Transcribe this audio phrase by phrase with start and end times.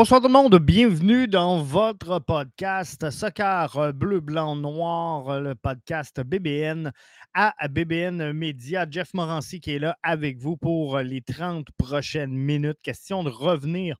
[0.00, 6.90] Bonsoir tout le monde, bienvenue dans votre podcast Soccer Bleu, Blanc, Noir, le podcast BBN
[7.34, 8.86] à BBN Média.
[8.90, 12.78] Jeff Morancy qui est là avec vous pour les 30 prochaines minutes.
[12.82, 13.98] Question de revenir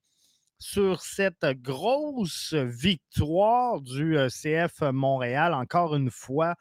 [0.58, 6.54] sur cette grosse victoire du euh, CF Montréal, encore une fois.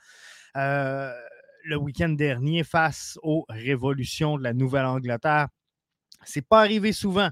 [0.58, 1.14] Euh,
[1.64, 5.48] le week-end dernier face aux révolutions de la Nouvelle-Angleterre.
[6.26, 7.32] C'est pas arrivé souvent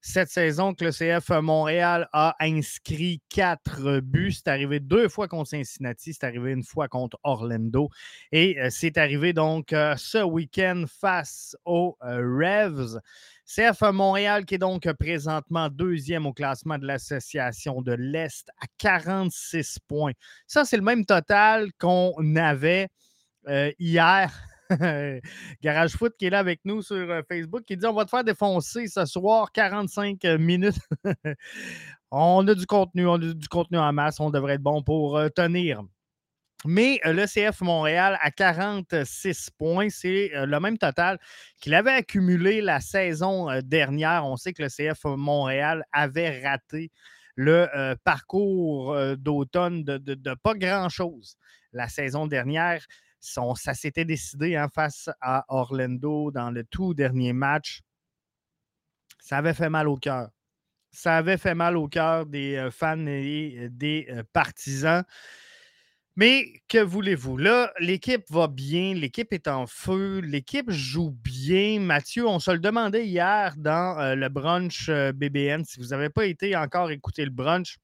[0.00, 4.32] cette saison que le CF Montréal a inscrit quatre buts.
[4.32, 7.90] C'est arrivé deux fois contre Cincinnati, c'est arrivé une fois contre Orlando.
[8.32, 12.98] Et euh, c'est arrivé donc euh, ce week-end face aux euh, Revs.
[13.44, 19.80] CF Montréal qui est donc présentement deuxième au classement de l'association de l'Est à 46
[19.88, 20.12] points.
[20.46, 22.88] Ça, c'est le même total qu'on avait
[23.78, 24.49] hier
[25.62, 28.10] Garage Foot qui est là avec nous sur euh, Facebook, qui dit On va te
[28.10, 30.78] faire défoncer ce soir 45 euh, minutes.
[32.10, 35.16] on a du contenu, on a du contenu en masse, on devrait être bon pour
[35.16, 35.82] euh, tenir.
[36.66, 41.18] Mais le CF Montréal à 46 points, c'est le même total
[41.58, 44.26] qu'il avait accumulé la saison dernière.
[44.26, 46.90] On sait que le CF Montréal avait raté
[47.34, 51.38] le parcours d'automne de, pas grand-chose
[51.72, 52.84] la saison dernière
[53.20, 57.82] ça s'était décidé en hein, face à Orlando dans le tout dernier match.
[59.18, 60.30] Ça avait fait mal au cœur.
[60.92, 65.04] Ça avait fait mal au cœur des euh, fans et euh, des euh, partisans.
[66.16, 67.36] Mais que voulez-vous?
[67.36, 71.78] Là, l'équipe va bien, l'équipe est en feu, l'équipe joue bien.
[71.80, 75.64] Mathieu, on se le demandait hier dans le brunch BBN.
[75.64, 77.78] Si vous n'avez pas été encore écouter le brunch,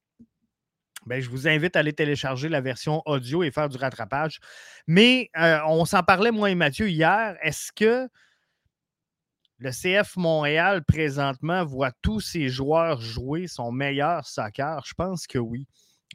[1.07, 4.39] ben, je vous invite à aller télécharger la version audio et faire du rattrapage.
[4.85, 7.37] Mais euh, on s'en parlait, moi et Mathieu, hier.
[7.41, 8.07] Est-ce que
[9.59, 14.83] le CF Montréal, présentement, voit tous ses joueurs jouer son meilleur soccer?
[14.85, 15.65] Je pense que oui.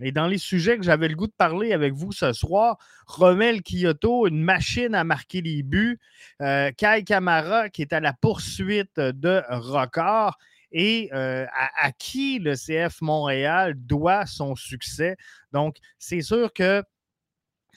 [0.00, 3.62] Et dans les sujets que j'avais le goût de parler avec vous ce soir, Romel
[3.62, 5.98] Kyoto, une machine à marquer les buts,
[6.40, 10.38] euh, Kai Kamara qui est à la poursuite de record
[10.72, 15.16] et euh, à, qui le CF Montréal doit son succès.
[15.52, 16.82] Donc, c'est sûr que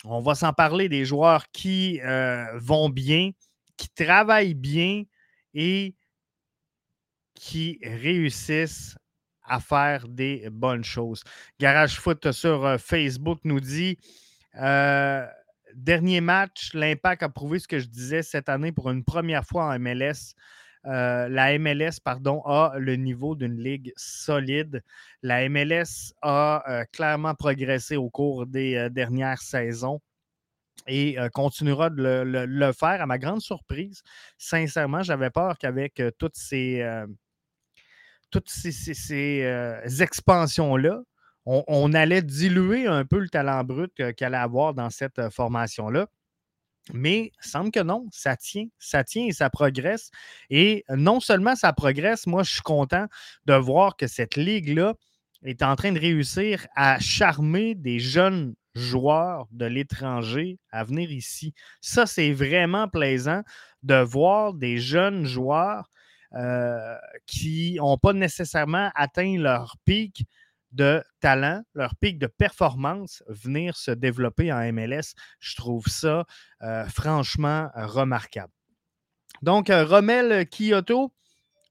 [0.04, 3.32] on va s'en parler des joueurs qui euh, vont bien,
[3.78, 5.04] qui travaillent bien
[5.54, 5.96] et
[7.34, 8.98] qui réussissent
[9.44, 11.24] à faire des bonnes choses.
[11.60, 13.98] Garage Foot sur euh, Facebook nous dit
[15.76, 19.66] dernier match, l'impact a prouvé ce que je disais cette année pour une première fois
[19.66, 20.34] en MLS.
[20.88, 24.84] Euh, la MLS pardon, a le niveau d'une ligue solide.
[25.24, 30.02] La MLS a euh, clairement progressé au cours des euh, dernières saisons
[30.88, 34.04] et continuera de le, faire à ma grande surprise.
[34.38, 36.86] Sincèrement, j'avais peur qu'avec toutes ces,
[38.30, 39.42] toutes ces,
[40.00, 41.02] expansions-là,
[41.48, 46.08] on, on, allait diluer un peu le talent brut qu'elle allait avoir dans cette formation-là.
[46.94, 50.12] Mais semble que non, ça tient, ça tient et ça progresse.
[50.50, 53.08] Et non seulement ça progresse, moi je suis content
[53.46, 54.94] de voir que cette ligue-là
[55.44, 61.54] est en train de réussir à charmer des jeunes joueurs de l'étranger à venir ici.
[61.82, 63.42] Ça, c'est vraiment plaisant
[63.84, 65.90] de voir des jeunes joueurs
[66.34, 66.96] euh,
[67.26, 70.26] qui n'ont pas nécessairement atteint leur pic,
[70.72, 75.14] de talent, leur pic de performance venir se développer en MLS.
[75.40, 76.26] Je trouve ça
[76.62, 78.52] euh, franchement remarquable.
[79.42, 81.14] Donc, euh, Romel Kyoto,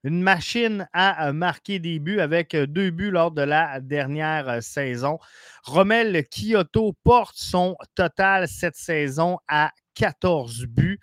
[0.05, 5.19] une machine à marquer des buts avec deux buts lors de la dernière saison.
[5.63, 11.01] Romel Kyoto porte son total cette saison à 14 buts.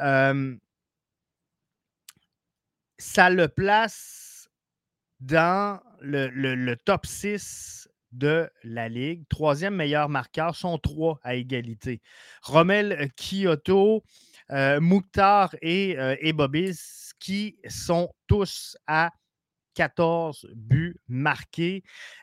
[0.00, 0.56] Euh,
[2.98, 4.48] ça le place
[5.20, 9.24] dans le, top 6 de la Ligue.
[9.28, 12.00] Troisième meilleur marqueur, sont trois à égalité.
[12.42, 14.02] Romel Kyoto,
[14.50, 16.16] euh, Mouktar et, euh,
[17.18, 19.10] qui sont tous à
[19.74, 21.82] 14 buts marqués.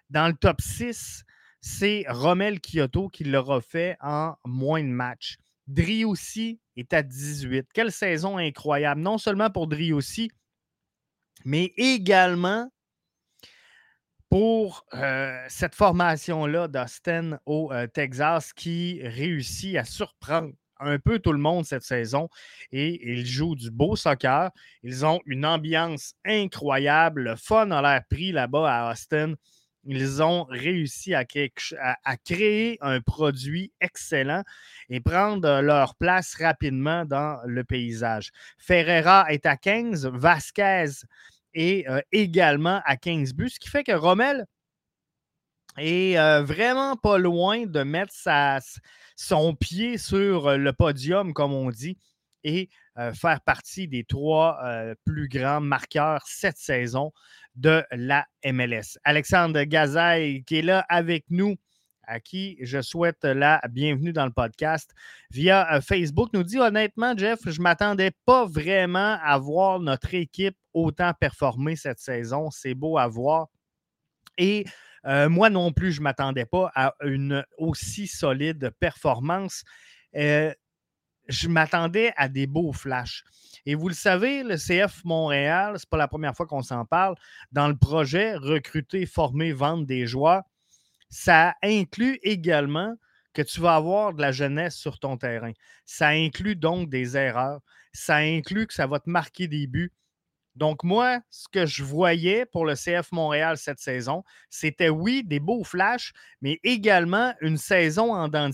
[0.09, 1.23] Dans le top 6,
[1.61, 5.37] c'est Romel Kyoto qui l'aura fait en moins de matchs.
[5.67, 7.67] Driussi est à 18.
[7.73, 10.31] Quelle saison incroyable, non seulement pour Driussi,
[11.45, 12.69] mais également
[14.29, 21.33] pour euh, cette formation-là d'Austin au euh, Texas qui réussit à surprendre un peu tout
[21.33, 22.29] le monde cette saison
[22.71, 24.51] et ils jouent du beau soccer.
[24.83, 27.23] Ils ont une ambiance incroyable.
[27.23, 29.33] Le fun a l'air pris là-bas à Austin.
[29.85, 34.43] Ils ont réussi à créer, un produit excellent
[34.89, 38.31] et prendre leur place rapidement dans le paysage.
[38.57, 40.91] Ferreira est à 15, Vasquez
[41.61, 44.45] et également à 15 buts, ce qui fait que Rommel
[45.77, 48.13] est vraiment pas loin de mettre
[49.17, 51.97] son pied sur le podium, comme on dit,
[52.45, 52.69] et
[53.13, 54.57] faire partie des trois
[55.05, 57.11] plus grands marqueurs cette saison
[57.55, 58.97] de la MLS.
[59.03, 61.57] Alexandre Gazaille qui est là avec nous
[62.09, 64.95] à qui je souhaite la bienvenue dans le podcast
[65.29, 70.15] via euh, Facebook, nous dit honnêtement, Jeff, je ne m'attendais pas vraiment à voir notre
[70.15, 72.49] équipe autant performer cette saison.
[72.49, 73.47] C'est beau à voir.
[74.39, 74.65] Et
[75.05, 79.63] euh, moi non plus, je ne m'attendais pas à une aussi solide performance.
[80.15, 80.51] Euh,
[81.27, 83.23] je m'attendais à des beaux flashs.
[83.67, 86.85] Et vous le savez, le CF Montréal, ce n'est pas la première fois qu'on s'en
[86.85, 87.13] parle,
[87.51, 90.41] dans le projet recruter, former, vendre des joueurs,
[91.09, 92.95] ça inclut également
[93.33, 95.53] que tu vas avoir de la jeunesse sur ton terrain.
[95.85, 97.61] Ça inclut donc des erreurs.
[97.93, 99.93] Ça inclut que ça va te marquer des buts.
[100.55, 105.39] Donc, moi, ce que je voyais pour le CF Montréal cette saison, c'était oui, des
[105.39, 106.11] beaux flashs,
[106.41, 108.49] mais également une saison en dents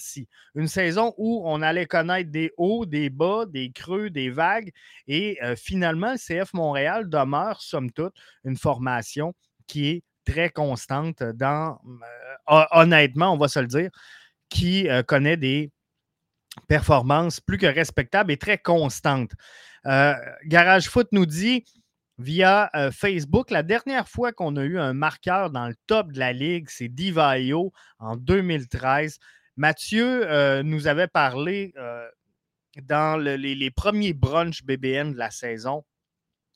[0.53, 4.71] Une saison où on allait connaître des hauts, des bas, des creux, des vagues.
[5.07, 8.13] Et euh, finalement, le CF Montréal demeure, somme toute,
[8.43, 9.33] une formation
[9.65, 11.79] qui est très constante dans,
[12.49, 13.89] euh, honnêtement, on va se le dire,
[14.49, 15.71] qui euh, connaît des
[16.67, 19.31] performances plus que respectables et très constantes.
[19.85, 20.13] Euh,
[20.45, 21.63] Garage Foot nous dit
[22.17, 26.31] via Facebook, la dernière fois qu'on a eu un marqueur dans le top de la
[26.31, 29.19] ligue, c'est Divayo en 2013.
[29.57, 31.73] Mathieu nous avait parlé
[32.83, 35.83] dans les, les, premiers brunchs BBN de la saison.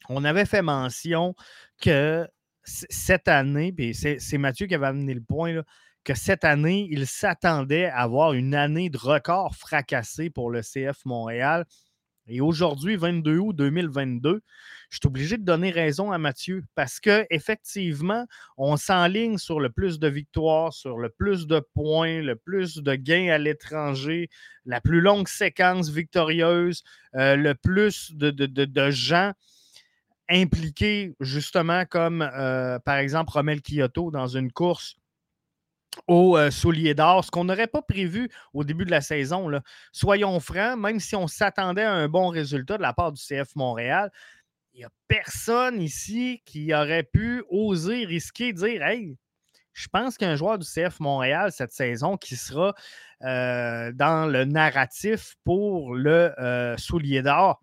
[0.08, 1.36] On avait fait mention
[1.82, 2.26] que
[2.70, 5.62] cette année, c'est Mathieu qui avait amené le point,
[6.04, 11.04] que cette année, il s'attendait à avoir une année de record fracassée pour le CF
[11.06, 11.66] Montréal.
[12.32, 14.42] Et aujourd'hui, 22 août 2022,
[14.90, 18.26] je suis obligé de donner raison à Mathieu parce qu'effectivement,
[18.56, 22.94] on s'enligne sur le plus de victoires, sur le plus de points, le plus de
[22.94, 24.30] gains à l'étranger,
[24.66, 26.84] la plus longue séquence victorieuse,
[27.16, 29.34] euh, le plus de gens
[30.30, 34.96] impliqué justement comme euh, par exemple Romel Kyoto dans une course
[36.08, 39.50] au euh, soulier d'or, ce qu'on n'aurait pas prévu au début de la saison.
[39.92, 43.56] Soyons francs, même si on s'attendait à un bon résultat de la part du CF
[43.56, 44.12] Montréal,
[44.74, 49.18] il n'y a personne ici qui aurait pu oser risquer de dire Hey,
[49.74, 52.76] je pense qu'un joueur du CF Montréal cette saison qui sera
[53.24, 56.34] euh, dans le narratif pour le
[56.78, 57.62] soulier d'or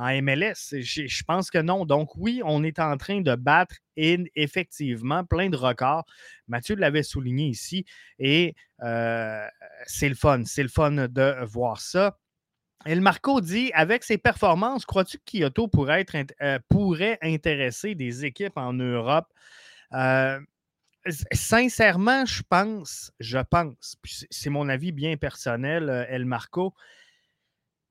[0.00, 0.80] en MLS?
[0.80, 1.84] Je, pense que non.
[1.84, 6.04] Donc, oui, on est en train de battre effectivement plein de records.
[6.48, 7.84] Mathieu l'avait souligné ici
[8.18, 9.46] et euh,
[9.86, 10.44] c'est le fun.
[10.44, 12.18] C'est le fun de voir ça.
[12.86, 17.94] Et le Marco dit avec ses performances, crois-tu que Kyoto pourrait, être, euh, pourrait intéresser
[17.94, 19.26] des équipes en Europe?
[19.92, 20.40] Euh,
[21.32, 23.96] sincèrement, je pense, je pense,
[24.30, 26.74] c'est mon avis bien personnel, El Marco,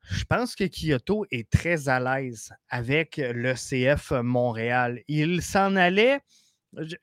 [0.10, 5.01] je pense que Kyoto est très à l'aise avec le CF Montréal.
[5.08, 6.20] Il s'en allait,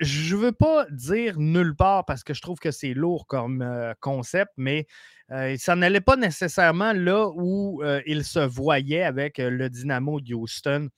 [0.01, 3.63] je ne veux pas dire nulle part parce que je trouve que c'est lourd comme
[3.63, 4.87] euh, concept, mais
[5.31, 10.21] euh, il s'en allait pas nécessairement là où euh, il se voyait avec le Dynamo
[10.21, 10.89] de Houston.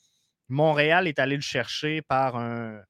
[0.48, 2.80] Montréal est allé le chercher par un,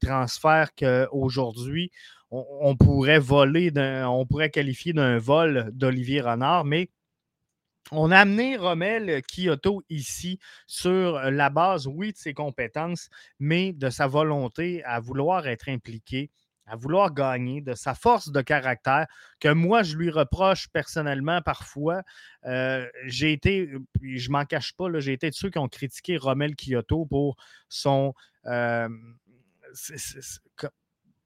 [0.00, 1.90] transfert qu'aujourd'hui,
[2.30, 6.88] on, on pourrait voler, on pourrait qualifier d'un vol d'Olivier Renard, mais
[7.92, 13.90] on a amené Rommel Kyoto ici sur la base, oui, de ses compétences, mais de
[13.90, 16.30] sa volonté à vouloir être impliqué,
[16.66, 19.06] à vouloir gagner, de sa force de caractère,
[19.38, 22.02] que moi, je lui reproche personnellement parfois.
[22.44, 23.70] Euh, j'ai été,
[24.02, 27.36] je m'en cache pas, j'ai été de ceux qui ont critiqué Rommel Kyoto pour
[27.68, 28.14] son.
[28.46, 28.88] Euh,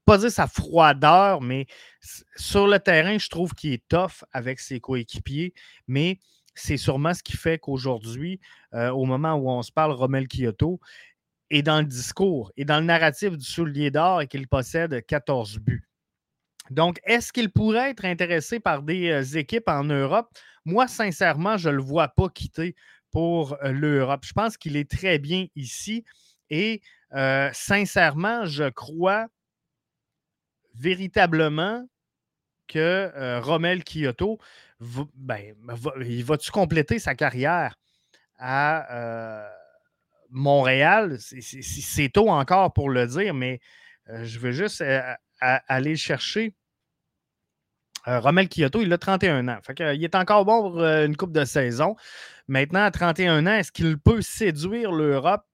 [0.05, 1.67] pas dire sa froideur, mais
[2.35, 5.55] sur le terrain, je trouve qu'il est tough avec ses coéquipiers,
[5.87, 6.19] mais
[6.61, 8.41] c'est sûrement ce qui fait qu'aujourd'hui,
[8.75, 10.81] euh, au moment où on se parle, Romel Kyoto
[11.51, 15.59] est dans le discours et dans le narratif du soulier d'or et qu'il possède 14
[15.59, 15.89] buts.
[16.71, 20.29] Donc, est-ce qu'il pourrait être intéressé par des euh, équipes en Europe?
[20.65, 22.77] Moi, sincèrement, je ne le vois pas quitter
[23.11, 24.25] pour euh, l'Europe.
[24.25, 26.05] Je pense qu'il est très bien ici
[26.51, 26.81] et
[27.53, 29.27] sincèrement, je crois
[30.75, 31.85] véritablement
[32.71, 34.39] que Romel Kyoto
[35.15, 35.55] ben,
[36.01, 37.77] il va-tu compléter sa carrière
[38.39, 39.49] à euh,
[40.31, 41.19] Montréal?
[41.21, 43.61] C'est tôt encore pour le dire, mais
[44.09, 45.03] euh, je veux juste euh,
[45.41, 46.55] aller chercher.
[48.07, 49.59] Romel Kyoto, il a 31 ans.
[49.79, 51.97] il est encore bon pour une coupe de saison.
[52.49, 55.45] Maintenant, à 31 ans, est-ce qu'il peut séduire l'Europe?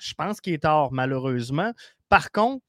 [0.00, 1.72] je pense qu'il est tard, malheureusement.
[2.08, 2.64] Par contre,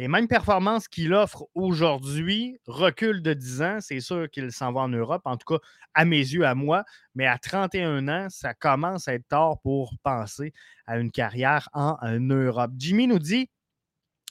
[0.00, 3.78] les mêmes performances qu'il offre aujourd'hui reculent de 10 ans.
[3.80, 6.84] C'est sûr qu'il s'en va en Europe, en tout cas à mes yeux, à moi.
[7.14, 10.54] Mais à 31 ans, ça commence à être tard pour penser
[10.86, 12.70] à une carrière en, Europe.
[12.78, 13.50] Jimmy nous dit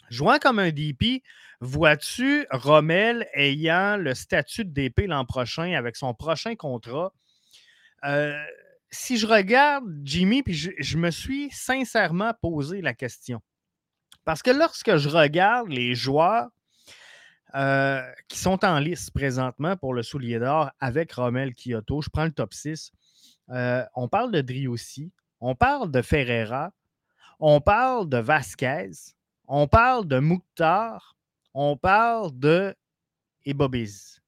[0.10, 1.22] Jouant comme un DP,
[1.62, 7.14] vois-tu Rommel ayant le statut de DP l'an prochain avec son prochain contrat?
[8.06, 8.44] Euh,
[8.90, 13.40] si je regarde Jimmy, puis je, me suis sincèrement posé la question.
[14.30, 16.50] Parce que lorsque je regarde les joueurs
[17.56, 22.26] euh, qui sont en liste présentement pour le soulier d'or avec Romel Kyoto, je prends
[22.26, 22.92] le top 6.
[23.50, 26.72] Euh, on parle de Driussi, on parle de Ferreira,
[27.40, 28.92] on parle de Vasquez,
[29.48, 31.18] on parle de Mouktar,
[31.56, 32.76] on parle de
[33.46, 34.22] Ebobiz.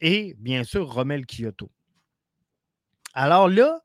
[0.00, 1.70] Et bien sûr, Romel Kyoto.
[3.12, 3.82] Alors là,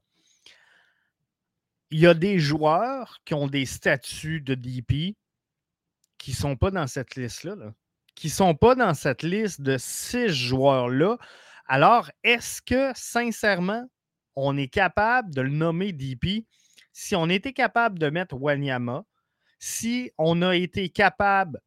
[1.91, 5.15] il y a des joueurs qui ont des statuts de DP
[6.17, 7.55] qui ne sont pas dans cette liste-là,
[8.15, 11.17] qui ne sont pas dans cette liste de six joueurs-là.
[11.67, 13.85] Alors, est-ce que, sincèrement,
[14.35, 16.45] on est capable de le nommer DP
[16.93, 19.03] si on était capable de mettre Wanyama,
[19.59, 21.59] si on a été capable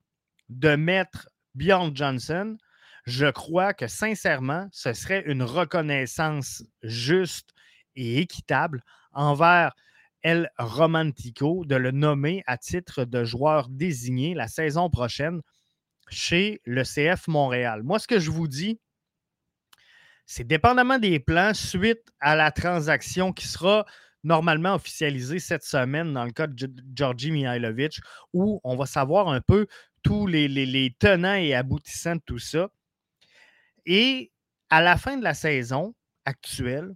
[0.49, 2.57] de mettre Bjorn Johnson,
[3.05, 7.51] je crois que sincèrement, ce serait une reconnaissance juste
[7.97, 9.75] et équitable envers
[10.25, 15.43] El Romantico de le nommer à titre de joueur désigné la saison prochaine
[16.09, 17.83] chez le CF Montréal.
[17.83, 18.81] Moi, ce que je vous dis,
[20.25, 23.85] c'est dépendamment des plans suite à la transaction qui sera
[24.23, 28.01] normalement officialisée cette semaine dans le cas de Georgi Mihailovic,
[28.33, 29.67] où on va savoir un peu
[30.03, 32.71] tous les, les tenants et aboutissants de tout ça.
[33.85, 34.33] Et
[34.71, 36.95] à la fin de la saison actuelle,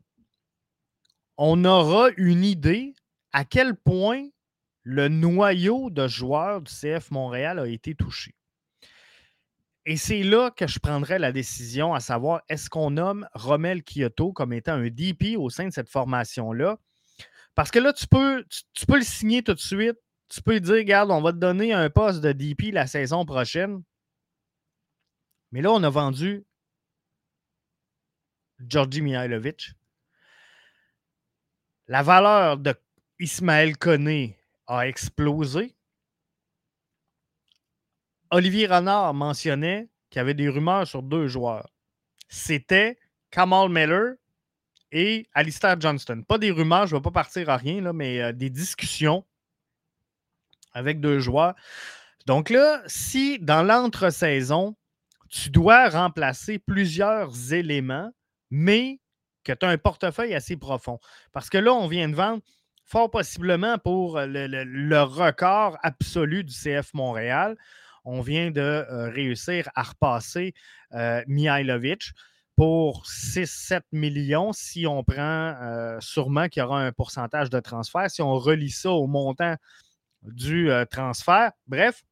[1.36, 2.94] on aura une idée
[3.32, 4.28] à quel point
[4.82, 8.34] le noyau de joueurs du CF Montréal a été touché?
[9.90, 14.32] Et c'est là que je prendrai la décision à savoir est-ce qu'on nomme Romel Kyoto
[14.32, 16.78] comme étant un DP au sein de cette formation-là?
[17.54, 18.44] Parce que là, tu peux,
[18.74, 19.96] tu, peux le signer tout de suite.
[20.28, 23.82] Tu peux dire, regarde, on va te donner un poste de DP la saison prochaine.
[25.52, 26.44] Mais là, on a vendu
[28.60, 29.72] Georgi Mihailovic.
[31.86, 32.74] La valeur de
[33.20, 35.74] Ismaël Koné a explosé.
[38.30, 41.68] Olivier Renard mentionnait qu'il y avait des rumeurs sur deux joueurs.
[42.28, 42.98] C'était
[43.30, 44.14] Kamal Miller
[44.92, 46.22] et Alistair Johnston.
[46.26, 49.24] Pas des rumeurs, je ne vais pas partir à rien, là, mais euh, des discussions
[50.72, 51.54] avec deux joueurs.
[52.26, 54.76] Donc là, si dans l'entre-saison,
[55.28, 58.10] tu dois remplacer plusieurs éléments,
[58.50, 59.00] mais
[59.44, 60.98] que tu as un portefeuille assez profond.
[61.32, 62.42] Parce que là, on vient de vendre
[62.88, 67.56] fort possiblement pour le, record absolu du CF Montréal.
[68.04, 70.54] On vient de euh, réussir à repasser
[70.94, 72.12] euh, Mihailovic
[72.56, 78.10] pour 6-7 millions si on prend euh, sûrement qu'il y aura un pourcentage de transfert,
[78.10, 79.54] si on relie ça au montant
[80.22, 81.52] du transfert.
[81.66, 82.02] Bref,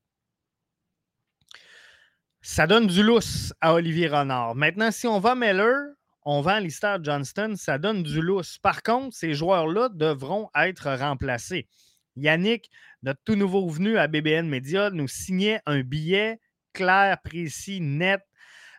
[2.42, 4.54] ça donne du lousse à Olivier Renard.
[4.54, 5.95] Maintenant, si on va Meller,
[6.26, 8.58] on vend Lister Johnston, ça donne du lousse.
[8.58, 11.68] Par contre, ces joueurs-là devront être remplacés.
[12.16, 12.68] Yannick,
[13.04, 16.40] notre tout nouveau venu à BBN Media, nous signait un billet
[16.72, 18.20] clair, précis, net,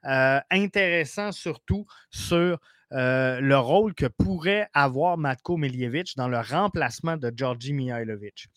[0.03, 2.59] euh, intéressant surtout sur
[2.91, 8.47] euh, le rôle que pourrait avoir Matko Miljevic dans le remplacement de Georgi Mihailovic.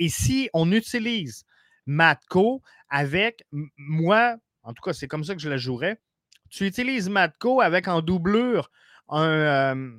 [0.00, 1.44] Et si on utilise
[1.86, 3.44] Matko avec
[3.76, 6.00] moi, en tout cas, c'est comme ça que je le jouerais,
[6.50, 8.70] tu utilises Matko avec en doublure
[9.08, 9.90] un euh,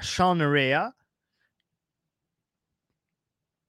[0.00, 0.92] Sean Rea,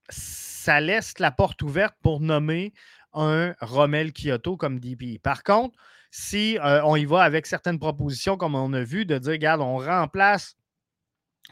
[0.10, 2.74] ça laisse la porte ouverte pour nommer
[3.14, 5.22] un Rommel Kyoto comme DP.
[5.22, 5.78] Par contre,
[6.12, 9.62] si euh, on y va avec certaines propositions, comme on a vu, de dire, regarde,
[9.62, 10.56] on remplace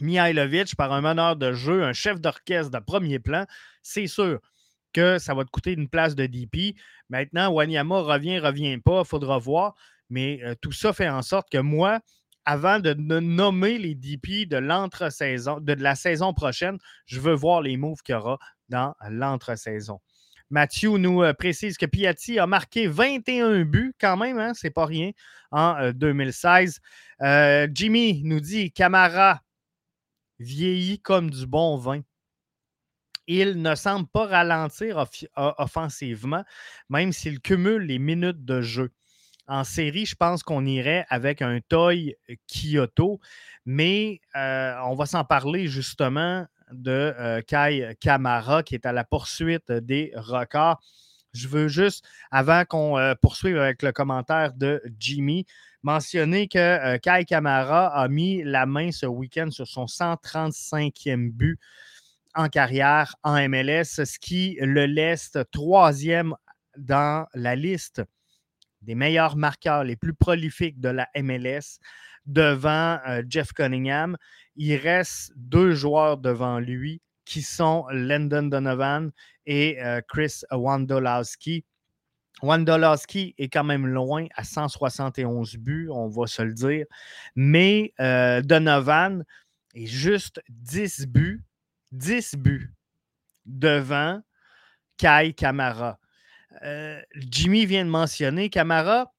[0.01, 3.45] Mihailovic par un meneur de jeu, un chef d'orchestre de premier plan,
[3.81, 4.39] c'est sûr
[4.93, 6.75] que ça va te coûter une place de DP.
[7.09, 9.75] Maintenant, Wanyama revient, revient pas, il faudra voir.
[10.09, 11.99] Mais tout ça fait en sorte que moi,
[12.45, 18.13] avant de nommer les DP de la saison prochaine, je veux voir les moves qu'il
[18.13, 18.37] y aura
[18.69, 19.99] dans l'entre-saison.
[20.51, 25.09] Mathieu nous précise que Piatti a marqué 21 buts quand même, hein, c'est pas rien,
[25.51, 26.79] en 2016.
[27.73, 29.41] Jimmy nous dit Camara
[30.37, 32.01] vieillit comme du bon vin.
[33.25, 35.03] Il ne semble pas ralentir
[35.35, 36.43] offensivement,
[36.89, 38.91] même s'il cumule les minutes de jeu.
[39.47, 42.15] En série, je pense qu'on irait avec un Toy
[42.47, 43.19] Kyoto,
[43.65, 49.03] mais euh, on va s'en parler justement de euh, Kai Kamara qui est à la
[49.03, 50.81] poursuite des records.
[51.33, 55.45] Je veux juste, avant qu'on euh, poursuive avec le commentaire de Jimmy,
[55.83, 61.59] mentionner que Kai Kamara a mis la main ce week-end sur son 135e but
[62.33, 66.33] en carrière en MLS, ce qui le laisse troisième
[66.77, 68.01] dans la liste
[68.85, 71.79] des meilleurs marqueurs les plus prolifiques de la MLS
[72.25, 74.17] devant euh, Jeff Cunningham.
[74.55, 79.11] Il reste deux joueurs devant lui qui sont Landon Donovan
[79.45, 81.65] et euh, Chris Wandolowski.
[82.41, 86.85] Wandolowski est quand même loin à 171 buts, on va se le dire.
[87.35, 89.23] Mais euh, Donovan
[89.73, 91.43] est juste 10 buts,
[91.91, 92.73] 10 buts
[93.45, 94.21] devant
[94.97, 95.99] Kai Kamara.
[96.63, 99.13] Euh, Jimmy vient de mentionner, Camara,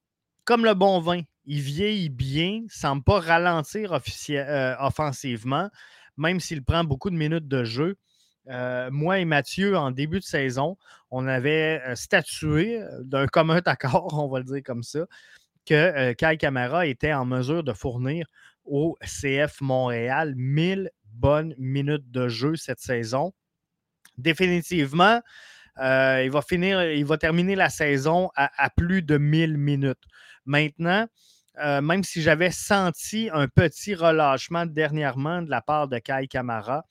[0.45, 5.69] comme le bon vin, il vieillit bien, semble pas ralentir euh, offensivement,
[6.17, 7.97] même s'il prend beaucoup de minutes de jeu.
[8.49, 10.77] Euh, moi et Mathieu, en début de saison,
[11.11, 15.05] on avait statué d'un commun accord, on va le dire comme ça,
[15.65, 18.25] que Kai Camara était en mesure de fournir
[18.63, 23.33] au CF Montréal 1000 bonnes minutes de jeu cette saison.
[24.17, 25.21] Définitivement,
[25.81, 30.03] euh, il, va finir, il va terminer la saison à, plus de 1000 minutes.
[30.45, 31.07] Maintenant,
[31.59, 36.85] euh, même si j'avais senti un petit relâchement dernièrement de la part de Kai Kamara,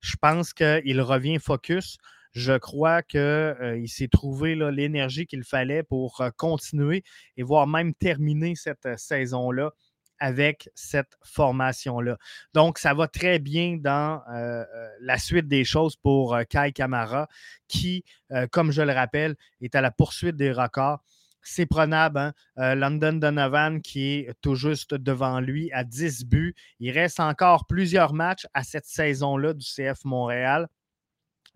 [0.00, 1.98] je pense qu'il revient focus.
[2.32, 7.04] Je crois qu'il euh, s'est trouvé l'énergie qu'il fallait pour continuer
[7.36, 9.70] et voire même terminer cette saison-là
[10.22, 12.16] avec cette formation-là.
[12.54, 16.70] Donc, ça va très bien dans euh, euh, la suite des choses pour euh, Kai
[16.72, 17.28] Kamara,
[17.66, 18.04] qui,
[18.50, 21.02] comme je le rappelle, est à la poursuite des records.
[21.42, 22.18] C'est prenable.
[22.56, 22.74] Hein?
[22.74, 26.54] London Donovan qui est tout juste devant lui à 10 buts.
[26.80, 30.68] Il reste encore plusieurs matchs à cette saison-là du CF Montréal.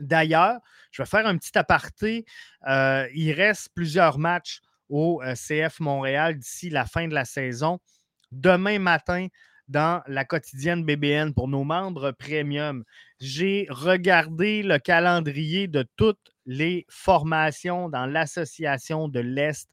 [0.00, 0.58] D'ailleurs,
[0.90, 2.24] je vais faire un petit aparté.
[2.66, 7.78] il reste plusieurs matchs au CF Montréal d'ici la fin de la saison
[8.36, 9.28] demain matin
[9.68, 12.84] dans la quotidienne BBN pour nos membres premium.
[13.20, 19.68] J'ai regardé le calendrier de toutes les formations dans l'association de l'Est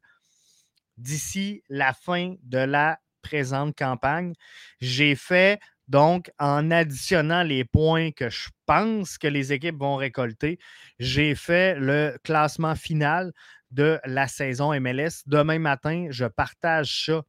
[0.97, 4.34] d'ici la fin de la présente campagne.
[4.82, 10.58] J'ai fait donc en additionnant les points que je pense que les équipes vont récolter,
[10.97, 13.34] j'ai fait le classement final
[13.71, 15.23] de la saison MLS.
[15.26, 17.21] Demain matin, je partage ça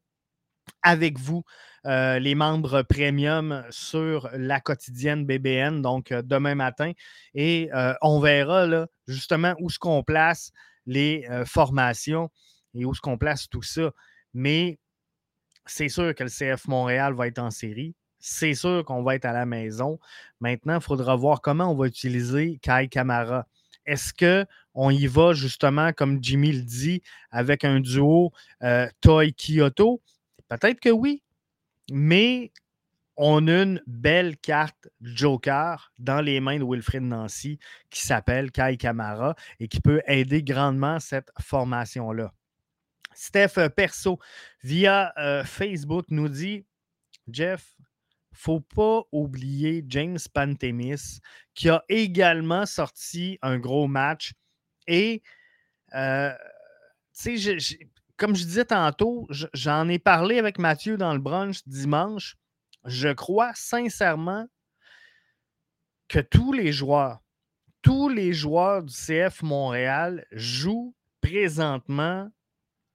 [0.83, 1.45] avec vous,
[1.87, 6.93] euh, les membres premium sur la quotidienne BBN, donc euh, demain matin.
[7.35, 10.51] Et euh, on verra là, justement où ce qu'on place
[10.87, 12.31] les formations
[12.75, 13.91] et où ce qu'on place tout ça.
[14.35, 14.79] Mais
[15.65, 17.95] c'est sûr que le CF Montréal va être en série.
[18.19, 19.99] C'est sûr qu'on va être à la maison.
[20.41, 23.47] Maintenant, il faudra voir comment on va utiliser Kai Kamara.
[23.87, 27.01] Est-ce qu'on y va justement, comme Jimmy le dit,
[27.31, 28.33] avec un duo
[29.01, 30.03] Toy Kyoto?
[30.59, 31.23] Peut-être que oui,
[31.91, 32.53] mais
[33.17, 37.59] on a une belle carte Joker dans les mains de Wilfred Nancy
[37.91, 42.33] qui s'appelle Kai Kamara et qui peut aider grandement cette formation-là.
[43.15, 44.19] Steph euh, Perso,
[44.63, 46.67] via euh, Facebook, nous dit
[47.31, 47.77] Jeff,
[48.33, 51.21] faut pas oublier James Pantemis
[51.55, 54.33] qui a également sorti un gros match.
[54.89, 55.23] Et,
[55.95, 56.33] euh,
[57.17, 57.69] tu sais,
[58.17, 62.37] comme je disais tantôt, j'en ai parlé avec Mathieu dans le brunch dimanche.
[62.85, 64.47] Je crois sincèrement
[66.09, 67.21] que tous les joueurs,
[67.83, 72.31] tous les joueurs du CF Montréal jouent présentement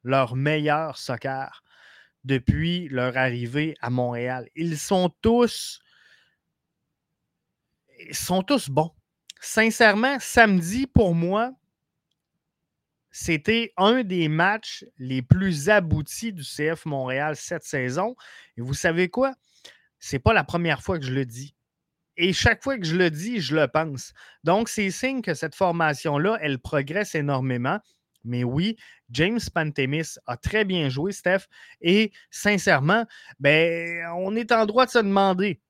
[0.04, 1.64] leur meilleur soccer
[2.24, 4.48] depuis leur arrivée à Montréal.
[4.56, 5.82] Ils sont tous
[8.08, 8.92] ils sont tous bons.
[9.42, 11.54] Sincèrement, samedi pour moi,
[13.12, 18.16] c'était un des matchs les plus aboutis du CF Montréal cette saison.
[18.58, 19.34] Et vous savez quoi?
[20.00, 21.56] C'est pas la première fois que je le dis.
[22.18, 24.14] Et chaque fois que je le dis, je le pense.
[24.44, 27.80] Donc, c'est signe que cette formation-là, elle progresse énormément.
[28.26, 28.76] Mais oui,
[29.10, 31.48] James Pantemis a très bien joué, Steph.
[31.82, 33.06] Et sincèrement,
[33.40, 35.62] ben, on est en droit de se demander.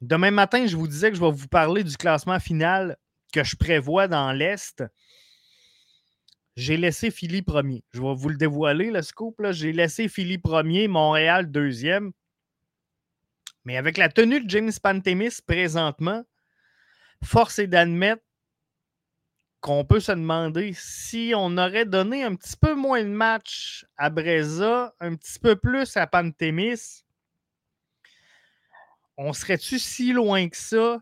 [0.00, 2.96] Demain matin, je vous disais que je vais vous parler du classement final
[3.32, 4.84] que je prévois dans l'Est
[6.56, 7.84] j'ai laissé Philly premier.
[7.92, 9.36] Je vais vous le dévoiler, le scoop.
[9.50, 12.12] J'ai laissé Philly premier, Montréal deuxième.
[13.64, 16.24] Mais avec la tenue de James Pantemis présentement,
[17.22, 18.22] force est d'admettre
[19.60, 24.08] qu'on peut se demander si on aurait donné un petit peu moins de match à
[24.10, 27.02] Breza, un petit peu plus à Pantemis,
[29.16, 31.00] on serait-tu si loin que ça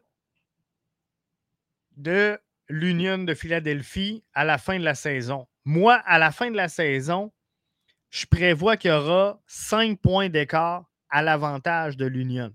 [1.96, 5.46] de l'Union de Philadelphie à la fin de la saison.
[5.64, 7.32] Moi, à la fin de la saison,
[8.10, 12.54] je prévois qu'il y aura 5 points d'écart à l'avantage de l'Union.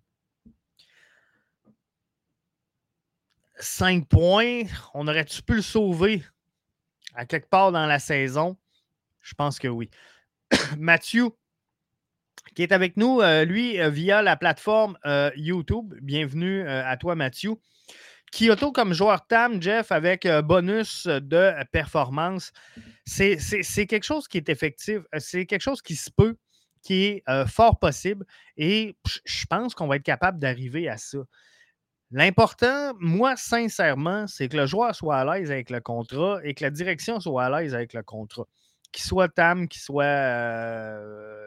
[3.59, 6.23] 5 points, on aurait-tu pu le sauver
[7.13, 8.57] à quelque part dans la saison?
[9.21, 9.89] Je pense que oui.
[10.77, 11.29] Mathieu,
[12.55, 15.93] qui est avec nous, euh, lui, euh, via la plateforme euh, YouTube.
[16.01, 17.55] Bienvenue à toi, Mathieu.
[18.31, 22.51] Kyoto comme joueur TAM, Jeff, avec bonus de performance,
[23.05, 23.37] c'est
[23.87, 26.35] quelque chose qui est effectif, c'est quelque chose qui se peut,
[26.81, 31.17] qui est fort possible et je pense qu'on va être capable d'arriver à ça.
[32.11, 36.63] L'important, moi, sincèrement, c'est que le joueur soit à l'aise avec le contrat et que
[36.63, 38.45] la direction soit à l'aise avec le contrat.
[38.91, 40.99] Qu'il soit TAM, qu'il soit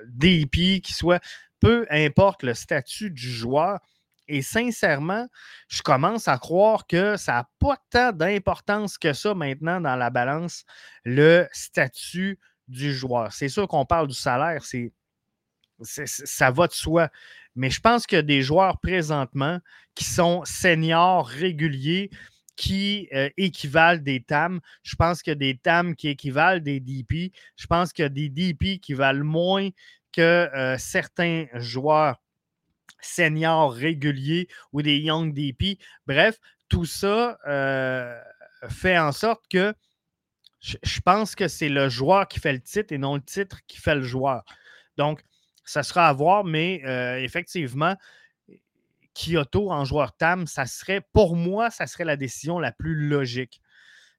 [0.06, 1.20] DP, qu'il soit
[1.58, 3.80] peu importe le statut du joueur,
[4.28, 5.26] et sincèrement,
[5.68, 10.10] je commence à croire que ça n'a pas tant d'importance que ça maintenant dans la
[10.10, 10.64] balance,
[11.04, 13.32] le statut du joueur.
[13.32, 14.92] C'est sûr qu'on parle du salaire, c'est,
[15.82, 17.10] ça va de soi.
[17.54, 19.58] Mais je pense qu'il y a des joueurs présentement
[19.94, 22.10] qui sont seniors réguliers
[22.56, 24.60] qui euh, équivalent des TAM.
[24.82, 27.32] Je pense qu'il y a des TAM qui équivalent des DP.
[27.56, 29.70] Je pense qu'il y a des DP qui valent moins
[30.12, 32.21] que euh, certains joueurs
[33.02, 35.78] seniors réguliers ou des young DP.
[36.06, 36.38] Bref,
[36.68, 38.18] tout ça euh,
[38.70, 39.74] fait en sorte que
[40.60, 43.78] je, pense que c'est le joueur qui fait le titre et non le titre qui
[43.78, 44.44] fait le joueur.
[44.96, 45.22] Donc,
[45.64, 47.96] ça sera à voir, mais euh, effectivement,
[49.14, 53.60] Kyoto en joueur TAM, ça serait, pour moi, ça serait la décision la plus logique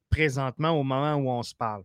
[0.09, 1.83] présentement au moment où on se parle.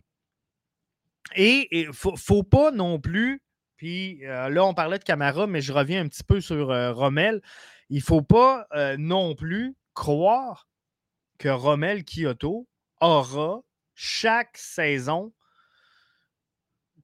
[1.35, 3.41] Et il ne faut, pas non plus
[3.79, 6.91] puis euh, là, on parlait de Camara, mais je reviens un petit peu sur euh,
[6.91, 7.41] Rommel.
[7.89, 10.67] Il ne faut pas euh, non plus croire
[11.37, 12.67] que Rommel Kyoto
[12.99, 13.61] aura
[13.95, 15.31] chaque saison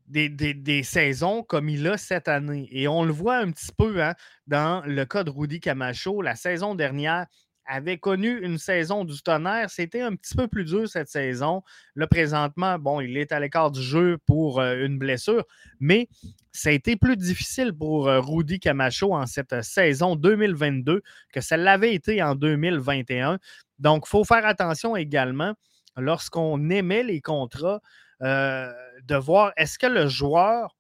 [0.08, 2.68] des, saisons comme il a cette année.
[2.72, 4.14] Et on le voit un petit peu hein,
[4.46, 6.22] dans le cas de Rudy Camacho.
[6.22, 7.26] La saison dernière,
[7.66, 9.70] avait connu une saison du tonnerre.
[9.70, 11.64] C'était un petit peu plus dur cette saison.
[11.96, 15.46] Là, présentement, bon, il est à l'écart du jeu pour euh, une blessure,
[15.80, 16.08] mais
[16.52, 21.02] ça a été plus difficile pour euh, Rudy Camacho en cette saison 2022
[21.34, 23.40] que ça l'avait été en 2021.
[23.80, 25.54] Donc, il faut faire attention également
[25.98, 27.82] lorsqu'on émet les contrats
[28.22, 28.72] euh,
[29.04, 30.78] de voir est-ce que le joueur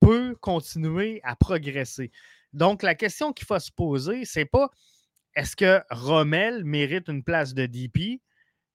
[0.00, 2.10] peut continuer à progresser.
[2.52, 4.70] Donc, la question qu'il faut se poser, c'est pas
[5.36, 8.20] est-ce que Rommel mérite une place de DP?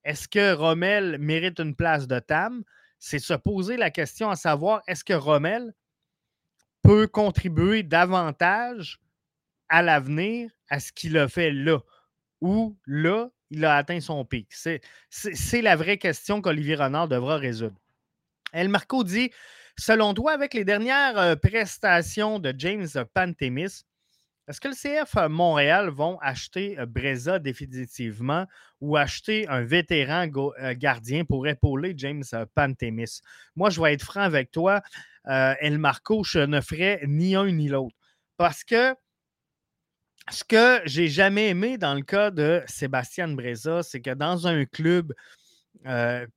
[0.03, 2.63] Est-ce que Rommel mérite une place de TAM?
[2.99, 5.73] C'est se poser la question à savoir est-ce que Rommel
[6.81, 8.99] peut contribuer davantage
[9.69, 11.79] à l'avenir à ce qu'il a fait là?
[12.41, 14.53] Ou là, il a atteint son pic?
[14.53, 17.79] C'est la vraie question qu'Olivier Renard devra résoudre.
[18.51, 19.31] El Marco dit
[19.77, 23.85] Selon toi, avec les dernières euh, prestations de James Pantemis,
[24.49, 28.47] est-ce que le CF euh, Montréal vont acheter euh, Breza définitivement
[28.81, 32.23] ou acheter un vétéran euh, gardien pour épauler James
[32.55, 33.21] Pantemis?
[33.55, 34.81] Moi, je vais être franc avec toi,
[35.25, 37.95] El Marco, je ne ferai ni un ni l'autre.
[38.37, 38.95] Parce que
[40.31, 44.65] ce que j'ai jamais aimé dans le cas de Sébastien Breza, c'est que dans un
[44.65, 45.13] club,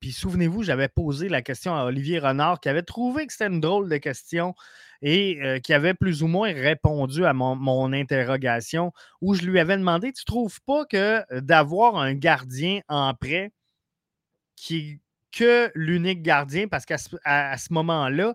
[0.01, 3.61] puis souvenez-vous, j'avais posé la question à Olivier Renard qui avait trouvé que c'était une
[3.61, 4.55] drôle de question
[5.03, 9.77] et euh, qui avait plus ou moins répondu à mon, interrogation où je lui avais
[9.77, 13.53] demandé Tu trouves pas que euh, d'avoir un gardien en prêt
[14.57, 15.01] qui est
[15.33, 18.35] que l'unique gardien, parce qu'à ce, moment-là,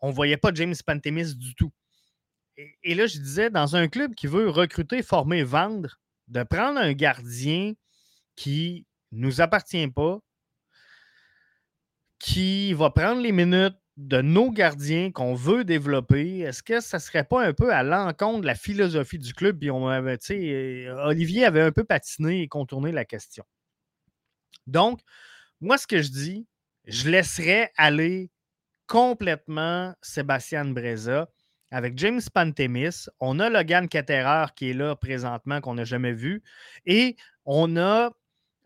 [0.00, 1.72] on ne voyait pas James Pantemis du tout.
[2.56, 6.78] Et, et, là, je disais, dans un club qui veut recruter, former, vendre, de prendre
[6.78, 7.72] un gardien
[8.36, 10.18] qui nous appartient pas,
[12.18, 17.02] qui va prendre les minutes, de nos gardiens qu'on veut développer, est-ce que ça ne
[17.02, 19.58] serait pas un peu à l'encontre de la philosophie du club?
[19.58, 20.18] Puis on avait,
[21.02, 23.44] Olivier avait un peu patiné et contourné la question.
[24.68, 25.00] Donc,
[25.60, 26.46] moi, ce que je dis,
[26.86, 28.30] je laisserais aller
[28.86, 31.28] complètement Sébastien Breza
[31.72, 33.06] avec James Pantemis.
[33.18, 36.44] On a Logan Caterer qui est là présentement, qu'on n'a jamais vu.
[36.86, 38.12] Et on a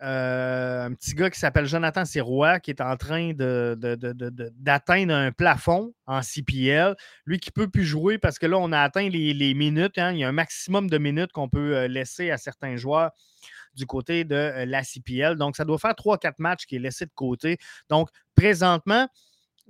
[0.02, 5.94] euh, un petit gars qui s'appelle Jonathan Sirois qui est en train d'atteindre un plafond
[6.06, 6.96] en CPL.
[7.24, 9.98] Lui qui ne peut plus jouer parce que là, on a atteint les, minutes.
[9.98, 10.12] Hein.
[10.12, 13.12] Il y a un maximum de minutes qu'on peut euh, laisser à certains joueurs
[13.74, 15.36] du côté de euh, la CPL.
[15.36, 17.58] Donc, ça doit faire 3-4 matchs qui est laissé de côté.
[17.88, 19.08] Donc, présentement,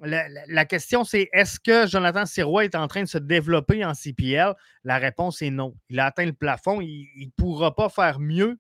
[0.01, 4.55] la, question, c'est est-ce que Jonathan Sirois est en train de se développer en CPL?
[4.85, 5.75] La réponse est non.
[5.91, 6.81] Il a atteint le plafond.
[6.81, 8.59] Il ne pourra pas faire mieux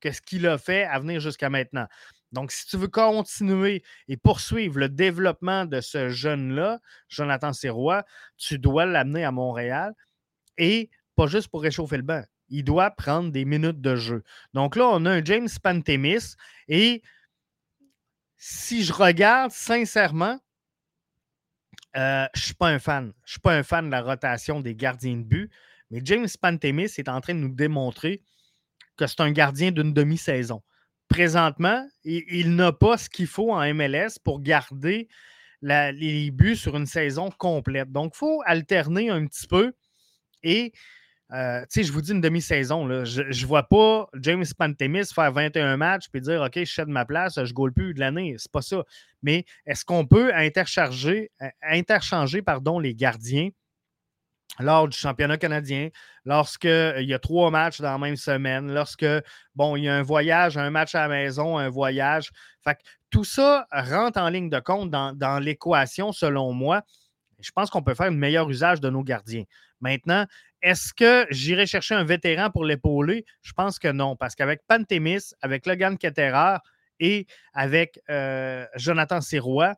[0.00, 1.86] que ce qu'il a fait à venir jusqu'à maintenant.
[2.32, 8.04] Donc, si tu veux continuer et poursuivre le développement de ce jeune-là, Jonathan Sirois,
[8.36, 9.94] tu dois l'amener à Montréal
[10.58, 12.22] et pas juste pour réchauffer le banc.
[12.50, 14.22] Il doit prendre des minutes de jeu.
[14.54, 16.34] Donc là, on a un James Pantemis
[16.68, 17.02] et
[18.36, 20.38] si je regarde sincèrement,
[21.96, 23.12] euh, je ne suis pas un fan.
[23.24, 25.50] Je ne suis pas un fan de la rotation des gardiens de but,
[25.90, 28.22] mais James Pantemis est en train de nous démontrer
[28.98, 30.62] que c'est un gardien d'une demi-saison.
[31.08, 35.08] Présentement, il, n'a pas ce qu'il faut en MLS pour garder
[35.62, 37.90] les buts sur une saison complète.
[37.90, 39.72] Donc, il faut alterner un petit peu.
[40.42, 40.72] Et,
[41.32, 43.04] euh, tu sais, je vous dis une demi-saison.
[43.04, 47.06] Je ne vois pas James Pantemis faire 21 matchs et dire OK, je de ma
[47.06, 48.34] place, je goal plus de l'année.
[48.36, 48.84] C'est pas ça.
[49.22, 51.30] Mais est-ce qu'on peut interchanger
[52.44, 53.48] pardon, les gardiens
[54.60, 55.88] lors du championnat canadien,
[56.24, 59.06] lorsqu'il euh, y a trois matchs dans la même semaine, lorsque,
[59.54, 62.30] bon, il y a un voyage, un match à la maison, un voyage.
[62.64, 62.78] Fait
[63.10, 66.82] tout ça rentre en ligne de compte dans, l'équation, selon moi.
[67.40, 69.44] Je pense qu'on peut faire un meilleur usage de nos gardiens.
[69.80, 70.26] Maintenant,
[70.60, 73.24] est-ce que j'irai chercher un vétéran pour l'épauler?
[73.42, 76.56] Je pense que non, parce qu'avec Pantémis, avec Logan Ketterer
[76.98, 79.74] et avec euh, Jonathan Sirois,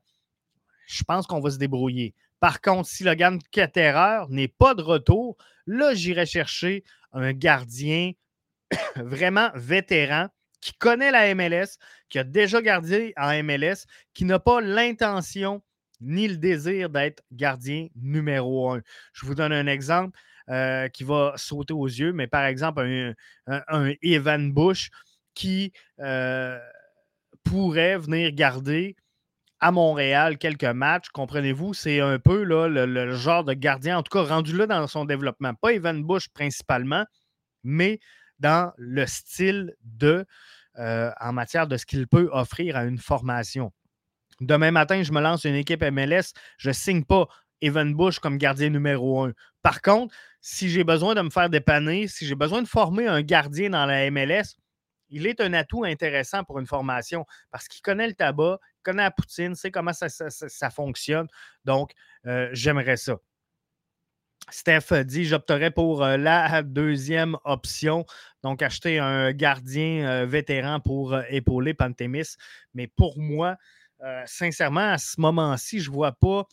[0.86, 2.14] je pense qu'on va se débrouiller.
[2.40, 8.12] Par contre, si Logan Ketterer n'est pas de retour, là, j'irai chercher un gardien
[8.96, 10.28] vraiment vétéran
[10.60, 15.62] qui connaît la MLS, qui a déjà gardé en MLS, qui n'a pas l'intention
[16.00, 18.80] ni le désir d'être gardien numéro un.
[19.12, 23.14] Je vous donne un exemple euh, qui va sauter aux yeux, mais par exemple,
[23.46, 24.90] un, Evan Bush
[25.34, 26.58] qui euh,
[27.44, 28.96] pourrait venir garder
[29.60, 31.08] à Montréal quelques matchs.
[31.10, 34.86] Comprenez-vous, c'est un peu là, le, genre de gardien, en tout cas rendu là dans
[34.86, 35.54] son développement.
[35.54, 37.04] Pas Evan Bush principalement,
[37.62, 38.00] mais
[38.38, 40.24] dans le style de,
[40.78, 43.72] euh, en matière de ce qu'il peut offrir à une formation.
[44.40, 47.28] Demain matin, je me lance une équipe MLS, je ne signe pas
[47.60, 49.32] Evan Bush comme gardien numéro un.
[49.62, 53.20] Par contre, si j'ai besoin de me faire dépanner, si j'ai besoin de former un
[53.20, 54.56] gardien dans la MLS,
[55.10, 59.10] il est un atout intéressant pour une formation parce qu'il connaît le tabac, connaît la
[59.10, 61.26] poutine, sait comment ça, fonctionne.
[61.64, 61.92] Donc,
[62.26, 63.16] euh, j'aimerais ça.
[64.50, 68.04] Steph dit j'opterais pour euh, la deuxième option,
[68.42, 72.36] donc acheter un gardien euh, vétéran pour épauler Pantémis.
[72.74, 73.56] Mais pour moi,
[74.24, 76.46] sincèrement, à ce moment-ci, je ne vois pas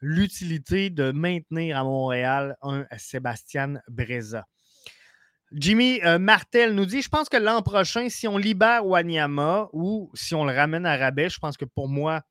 [0.00, 4.46] l'utilité de maintenir à Montréal un Sébastien Breza.
[5.52, 10.10] Jimmy euh, Martel nous dit Je pense que l'an prochain, si on libère Wanyama ou
[10.14, 12.22] si on le ramène à rabais, je pense que pour moi,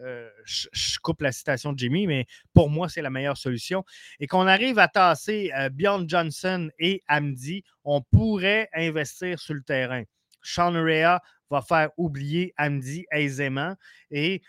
[0.00, 3.84] euh, je, coupe la citation de Jimmy, mais pour moi, c'est la meilleure solution.
[4.20, 9.62] Et qu'on arrive à tasser euh, Bjorn Johnson et Amdi, on pourrait investir sur le
[9.62, 10.04] terrain.
[10.42, 11.18] Sean Rea
[11.50, 13.74] va faire oublier Amdi aisément
[14.10, 14.42] et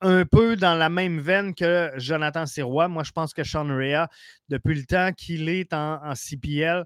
[0.00, 2.88] un peu dans la même veine que Jonathan Sirois.
[2.88, 4.08] Moi, je pense que Sean Rea,
[4.48, 6.84] depuis le temps qu'il est en, CPL,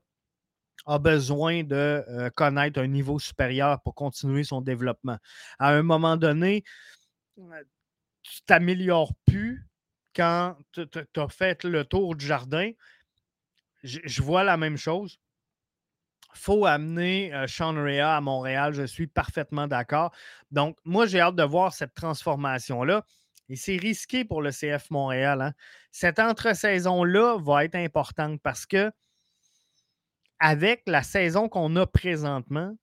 [0.86, 5.18] a besoin de euh, connaître un niveau supérieur pour continuer son développement.
[5.58, 6.62] À un moment donné,
[7.38, 7.62] euh,
[8.22, 9.66] tu t'améliores plus
[10.14, 12.70] quand tu as fait le tour du jardin.
[13.82, 15.18] Je vois la même chose
[16.36, 18.72] faut amener euh, Sean Rea à Montréal.
[18.72, 20.12] Je suis parfaitement d'accord.
[20.50, 23.04] Donc, moi, j'ai hâte de voir cette transformation-là.
[23.48, 25.40] Et c'est risqué pour le CF Montréal.
[25.40, 25.52] Hein.
[25.92, 28.90] Cette entre-saison-là va être importante parce que,
[30.38, 32.76] avec la saison qu'on a présentement,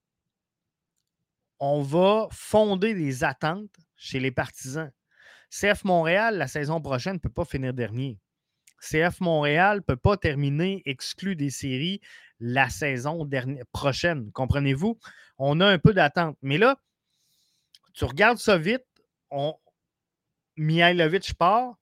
[1.59, 4.91] on va fonder des attentes chez les partisans.
[5.49, 8.17] CF Montréal, la saison prochaine, ne peut pas finir dernier.
[8.79, 12.01] CF Montréal ne peut pas terminer exclu des séries
[12.45, 13.25] la saison
[13.71, 14.29] prochaine.
[14.34, 14.99] Comprenez-vous?
[15.38, 16.38] On a un peu d'attente.
[16.41, 16.77] Mais là,
[17.93, 18.86] tu regardes ça vite,
[19.32, 19.56] on,
[20.58, 21.77] Mihailovic part,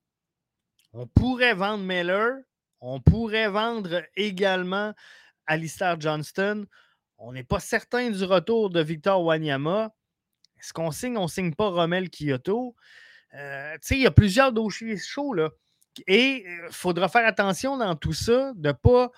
[0.93, 2.41] on pourrait vendre Miller,
[2.79, 4.93] on pourrait vendre également
[5.47, 6.67] Alistair Johnston.
[7.17, 9.91] On n'est pas certain du retour de Victor Wanyama.
[10.59, 12.75] Est-ce qu'on signe, on ne signe pas Romel Kyoto?
[13.33, 15.35] Euh, il y a plusieurs dossiers chauds.
[16.05, 19.11] Et il euh, faudra faire attention dans tout ça de ne pas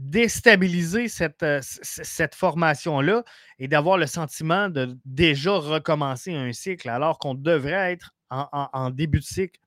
[0.00, 3.22] déstabiliser cette, euh, cette formation-là
[3.58, 9.18] et d'avoir le sentiment de déjà recommencer un cycle alors qu'on devrait être en, début
[9.18, 9.60] de cycle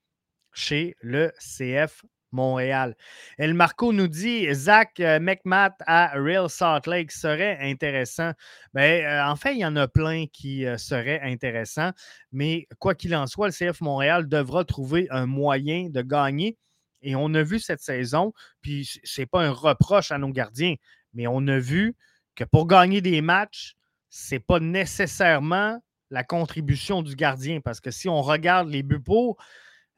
[0.54, 2.96] chez le CF Montréal.
[3.38, 8.32] El Marco nous dit Zach euh, McMath à Real Salt Lake serait intéressant.
[8.74, 11.92] Ben, euh, en fait, il y en a plein qui seraient intéressants,
[12.32, 16.58] mais quoi qu'il en soit, le CF Montréal devra trouver un moyen de gagner
[17.04, 20.76] Et on a vu cette saison, puis ce n'est pas un reproche à nos gardiens,
[21.14, 21.96] mais on a vu
[22.36, 23.76] que pour gagner des matchs,
[24.10, 27.62] ce n'est pas nécessairement la contribution du gardien.
[27.62, 29.38] Parce que si on regarde les buts pour,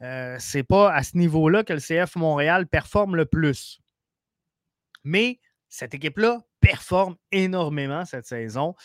[0.01, 3.79] euh, ce n'est pas à ce niveau-là que le CF Montréal performe le plus.
[5.03, 5.39] Mais
[5.69, 8.75] cette équipe-là performe énormément cette saison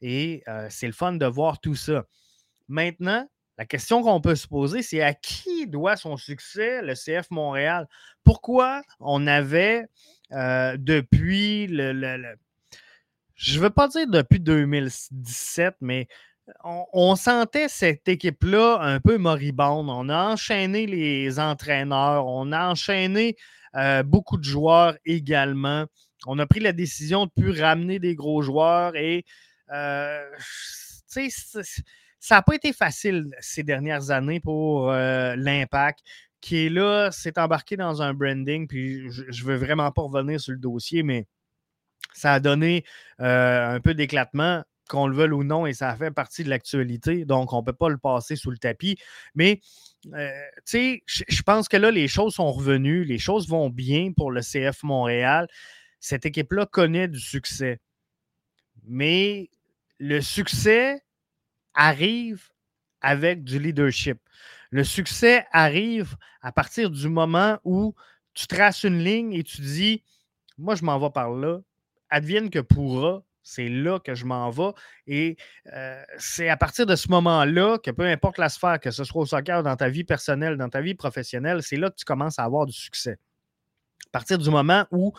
[0.00, 2.04] et euh, c'est le fun de voir tout ça.
[2.68, 3.28] Maintenant,
[3.60, 7.86] la question qu'on peut se poser, c'est à qui doit son succès le CF Montréal?
[8.24, 9.84] Pourquoi on avait
[10.32, 11.92] euh, depuis le,
[13.34, 16.08] je ne veux pas dire depuis 2017, mais
[16.64, 19.90] on, sentait cette équipe-là un peu moribonde.
[19.90, 23.36] On a enchaîné les entraîneurs, on a enchaîné
[23.76, 25.84] euh, beaucoup de joueurs également.
[26.26, 29.26] On a pris la décision de plus ramener des gros joueurs et
[29.70, 30.24] euh,
[32.20, 36.00] ça n'a pas été facile ces dernières années pour euh, l'impact
[36.40, 40.40] qui est là, s'est embarqué dans un branding, puis je ne veux vraiment pas revenir
[40.40, 41.26] sur le dossier, mais
[42.14, 42.84] ça a donné
[43.20, 47.24] euh, un peu d'éclatement, qu'on le veuille ou non, et ça fait partie de l'actualité,
[47.24, 48.96] donc on ne peut pas le passer sous le tapis.
[49.34, 49.60] Mais,
[50.02, 50.10] tu
[50.64, 54.40] sais, je pense que là, les choses sont revenues, les choses vont bien pour le
[54.40, 55.46] CF Montréal.
[56.00, 57.80] Cette équipe-là connaît du succès.
[58.84, 59.50] Mais
[59.98, 61.02] le succès
[61.74, 62.48] arrive
[63.00, 64.18] avec du leadership.
[64.70, 67.94] Le succès arrive à partir du moment où
[68.34, 70.04] tu traces une ligne et tu dis
[70.58, 71.58] Moi, je m'en vais par là.
[72.08, 74.72] Advienne que pourra, c'est là que je m'en vais.
[75.06, 75.36] Et
[75.72, 79.22] euh, c'est à partir de ce moment-là que peu importe la sphère, que ce soit
[79.22, 82.38] au soccer, dans ta vie personnelle, dans ta vie professionnelle, c'est là que tu commences
[82.38, 83.18] à avoir du succès.
[84.08, 85.12] À partir du moment où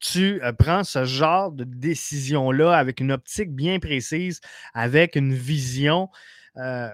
[0.00, 4.40] tu euh, prends ce genre de décision-là avec une optique bien précise,
[4.72, 6.08] avec une vision.
[6.56, 6.88] Euh,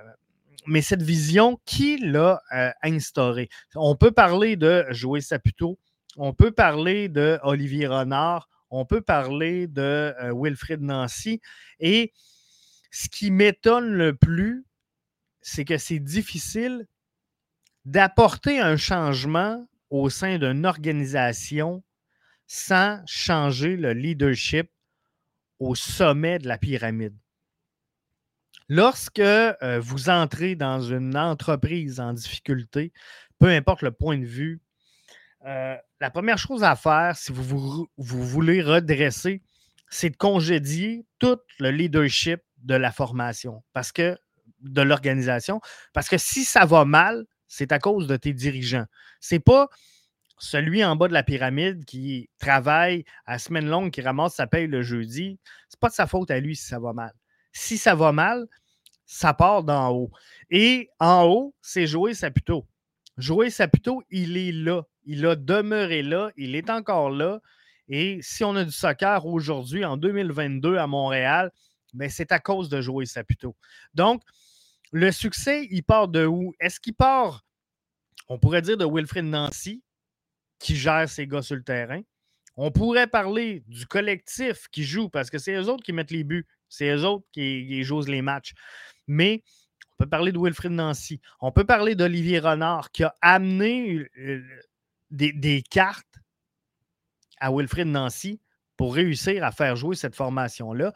[0.67, 3.49] mais cette vision, qui l'a euh, instaurée?
[3.75, 5.79] On peut parler de Joey Saputo,
[6.17, 11.41] on peut parler de Olivier Renard, on peut parler de Wilfrid Nancy.
[11.81, 12.13] Et
[12.91, 14.65] ce qui m'étonne le plus,
[15.41, 16.87] c'est que c'est difficile
[17.85, 21.83] d'apporter un changement au sein d'une organisation
[22.53, 24.69] sans changer le leadership
[25.61, 27.17] au sommet de la pyramide.
[28.69, 32.93] Lorsque euh, vous entrez dans une entreprise en difficulté,
[33.39, 34.61] peu importe le point de vue,
[35.47, 39.43] euh, la première chose à faire, si vous, voulez redresser,
[39.89, 44.19] c'est de congédier tout le leadership de la formation, parce que
[44.59, 45.61] de l'organisation,
[45.93, 48.87] parce que si ça va mal, c'est à cause de tes dirigeants.
[49.21, 49.69] C'est pas
[50.40, 54.66] celui en bas de la pyramide qui travaille à semaine longue, qui ramasse sa paye
[54.66, 57.12] le jeudi, c'est pas de sa faute à lui si ça va mal.
[57.53, 58.46] Si ça va mal,
[59.05, 60.11] ça part d'en haut.
[60.50, 62.66] Et en haut, c'est Joey Saputo.
[63.18, 64.83] Joey Saputo, il est là.
[65.05, 66.31] Il a demeuré là.
[66.37, 67.40] Il est encore là.
[67.88, 71.50] Et si on a du soccer aujourd'hui, en 2022 à Montréal,
[71.92, 73.57] ben c'est à cause de Joey Saputo.
[73.94, 74.22] Donc,
[74.92, 76.55] le succès, il part de où?
[76.61, 77.44] Est-ce qu'il part,
[78.29, 79.83] on pourrait dire, de Wilfred Nancy,
[80.61, 82.03] qui gère ses gars sur le terrain.
[82.57, 86.25] On pourrait parler du collectif qui joue parce que c'est eux autres qui mettent les
[86.25, 86.46] buts.
[86.68, 88.53] C'est eux autres qui, jouent les matchs.
[89.09, 89.42] Mais
[89.92, 91.20] on peut parler de Wilfrid Nancy.
[91.40, 94.42] On peut parler d'Olivier Renard qui a amené euh,
[95.11, 96.20] des, cartes
[97.40, 98.40] à Wilfrid Nancy
[98.77, 100.92] pour réussir à faire jouer cette formation-là.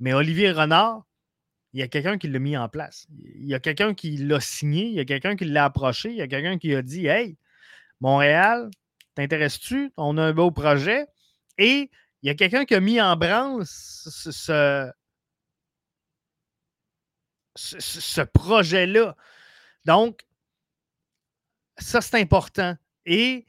[0.00, 1.04] Mais Olivier Renard,
[1.72, 3.06] il y a quelqu'un qui l'a mis en place.
[3.36, 6.16] Il y a quelqu'un qui l'a signé, il y a quelqu'un qui l'a approché, il
[6.16, 7.38] y a quelqu'un qui a dit Hey,
[8.02, 8.68] Montréal,
[9.14, 9.92] t'intéresses-tu?
[9.96, 11.06] On a un beau projet.
[11.56, 11.88] Et
[12.22, 14.90] il y a quelqu'un qui a mis en branle ce,
[18.34, 19.16] projet-là.
[19.84, 20.26] Donc,
[21.78, 22.76] ça, c'est important.
[23.06, 23.46] Et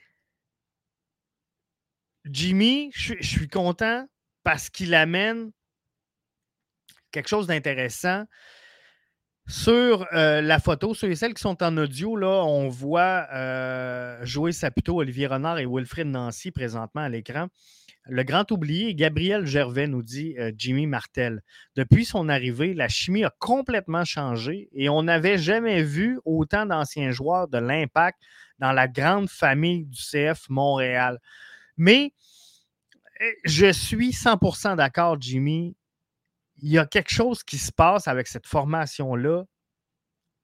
[2.26, 4.08] Jimmy, je suis content
[4.44, 5.52] parce qu'il amène
[7.12, 8.26] quelque chose d'intéressant.
[9.46, 14.54] Sur euh, la photo, sur celles qui sont en audio, là, on voit euh, Joey
[14.54, 17.48] Saputo, Olivier Renard et Wilfrid Nancy présentement à l'écran.
[18.06, 21.42] Le grand oublié, Gabriel Gervais, nous dit euh, Jimmy Martel.
[21.76, 27.12] Depuis son arrivée, la chimie a complètement changé et on n'avait jamais vu autant d'anciens
[27.12, 28.20] joueurs de l'impact
[28.60, 31.20] dans la grande famille du CF Montréal.
[31.76, 32.14] Mais
[33.44, 35.76] je suis 100% d'accord, Jimmy
[36.64, 39.44] il y a quelque chose qui se passe avec cette formation-là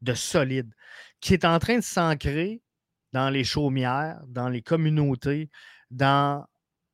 [0.01, 0.73] de solide,
[1.21, 2.61] qui est en train de s'ancrer
[3.13, 5.49] dans les chaumières, dans les communautés,
[5.91, 6.45] dans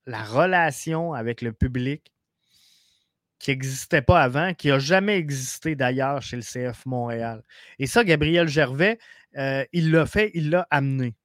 [0.06, 2.14] la relation avec le public
[3.40, 7.44] qui n'existait pas avant, qui n'a jamais existé d'ailleurs chez le CF Montréal.
[7.80, 9.00] Et ça, Gabriel Gervais,
[9.38, 11.16] euh, il l'a fait, il l'a amené.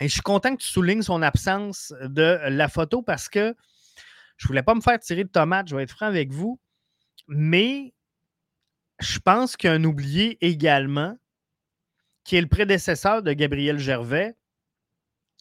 [0.00, 3.54] Et je suis content que tu soulignes son absence de la photo parce que
[4.36, 6.60] je ne voulais pas me faire tirer de tomate, je vais être franc avec vous.
[7.34, 7.94] Mais
[9.00, 11.16] je pense qu'il y a un oublié également,
[12.24, 14.36] qui est le prédécesseur de Gabriel Gervais,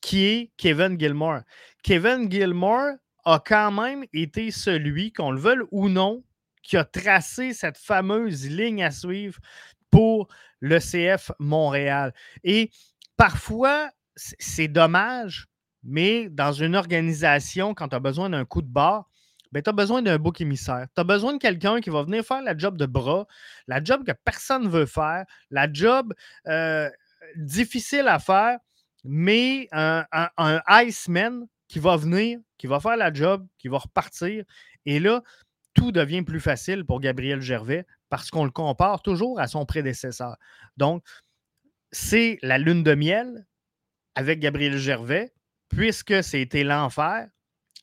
[0.02, 1.42] qui est Kevin Gilmore.
[1.84, 2.94] Kevin Gilmore
[3.26, 6.24] a quand même été celui, qu'on le veuille ou non,
[6.64, 9.40] qui a tracé cette fameuse ligne à suivre
[9.90, 10.30] pour
[10.62, 12.14] le CF Montréal.
[12.46, 12.72] Et
[13.18, 15.48] parfois, c'est dommage,
[15.84, 19.11] mais dans une organisation, quand tu as besoin d'un coup de barre,
[19.52, 20.88] ben, tu as besoin d'un bouc émissaire.
[20.96, 23.28] Tu as besoin de quelqu'un qui va venir faire la job de bras,
[23.68, 26.14] la job que personne ne veut faire, la job
[26.48, 26.90] euh,
[27.36, 28.60] difficile à faire,
[29.04, 34.44] mais un, un, Iceman qui va venir, qui va faire la job, qui va repartir.
[34.86, 35.22] Et là,
[35.74, 40.38] tout devient plus facile pour Gabriel Gervais parce qu'on le compare toujours à son prédécesseur.
[40.78, 41.04] Donc,
[41.92, 43.46] c'est la lune de miel
[44.16, 45.34] avec Gabriel Gervais,
[45.70, 47.28] puisque c'était l'enfer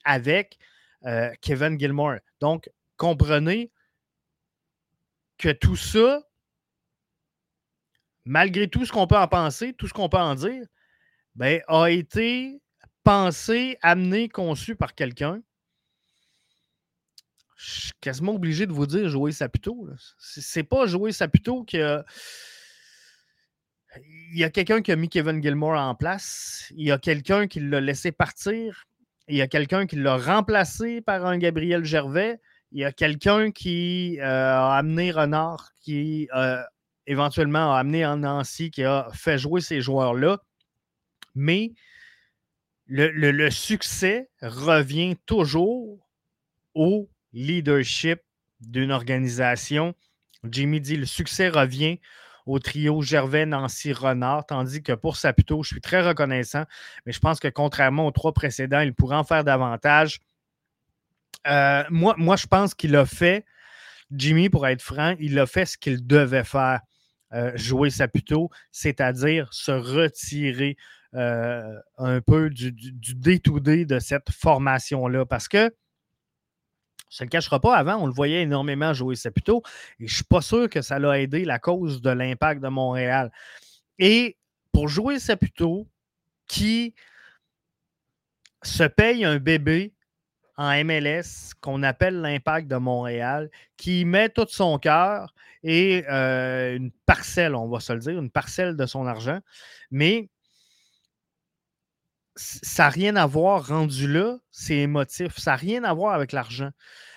[0.05, 0.59] avec
[1.07, 2.17] euh, Kevin Gilmore.
[2.41, 3.71] Donc, comprenez
[5.39, 6.23] que tout ça,
[8.25, 10.65] malgré tout ce qu'on peut en penser, tout ce qu'on peut en dire,
[11.35, 12.61] ben, a été
[13.05, 15.41] pensé, amené, conçu par quelqu'un.
[17.57, 19.89] Je suis quasiment obligé de vous dire jouer Saputo.
[20.19, 22.05] C'est pas jouer Saputo que.
[23.97, 26.71] Il y a quelqu'un qui a mis Kevin Gilmore en place.
[26.77, 28.88] Il y a quelqu'un qui l'a laissé partir.
[29.29, 32.41] Il y a quelqu'un qui l'a remplacé par un Gabriel Gervais.
[32.73, 36.63] Il y a quelqu'un qui euh, a amené Renard, qui euh,
[37.07, 40.39] éventuellement a amené Nancy, qui a fait jouer ces joueurs-là.
[41.35, 41.73] Mais
[42.87, 46.09] le, succès revient toujours
[46.75, 48.21] au leadership
[48.61, 49.95] d'une organisation.
[50.45, 52.01] Jimmy dit le succès revient
[52.49, 56.65] au trio Gervais, Nancy, Renard, tandis que pour Saputo, je suis très reconnaissant,
[57.05, 60.21] mais je pense que contrairement aux trois précédents, il pourrait en faire davantage.
[61.47, 63.45] Euh, moi, je pense qu'il a fait,
[64.11, 66.81] Jimmy, pour être franc, il a fait ce qu'il devait faire,
[67.35, 70.79] euh, jouer Saputo, c'est-à-dire se retirer
[71.15, 72.73] euh, un peu du
[73.15, 75.27] day-to-day de cette formation-là.
[75.27, 75.71] Parce que,
[77.21, 79.63] ne le cachera pas, avant, on le voyait énormément jouer Saputo,
[80.01, 82.69] et je ne suis pas sûr que ça l'a aidé la cause de l'impact de
[82.69, 83.33] Montréal.
[83.99, 84.37] Et
[84.73, 85.87] pour jouer Saputo,
[86.47, 86.95] qui
[88.63, 89.93] se paye un bébé
[90.57, 95.33] en MLS qu'on appelle l'impact de Montréal, qui met tout son cœur
[95.63, 99.39] et euh, une parcelle, on va se le dire, une parcelle de son argent,
[99.91, 100.29] mais
[102.39, 105.37] ça n'a rien à voir rendu là, c'est émotif.
[105.39, 106.71] Ça n'a rien à voir avec l'argent.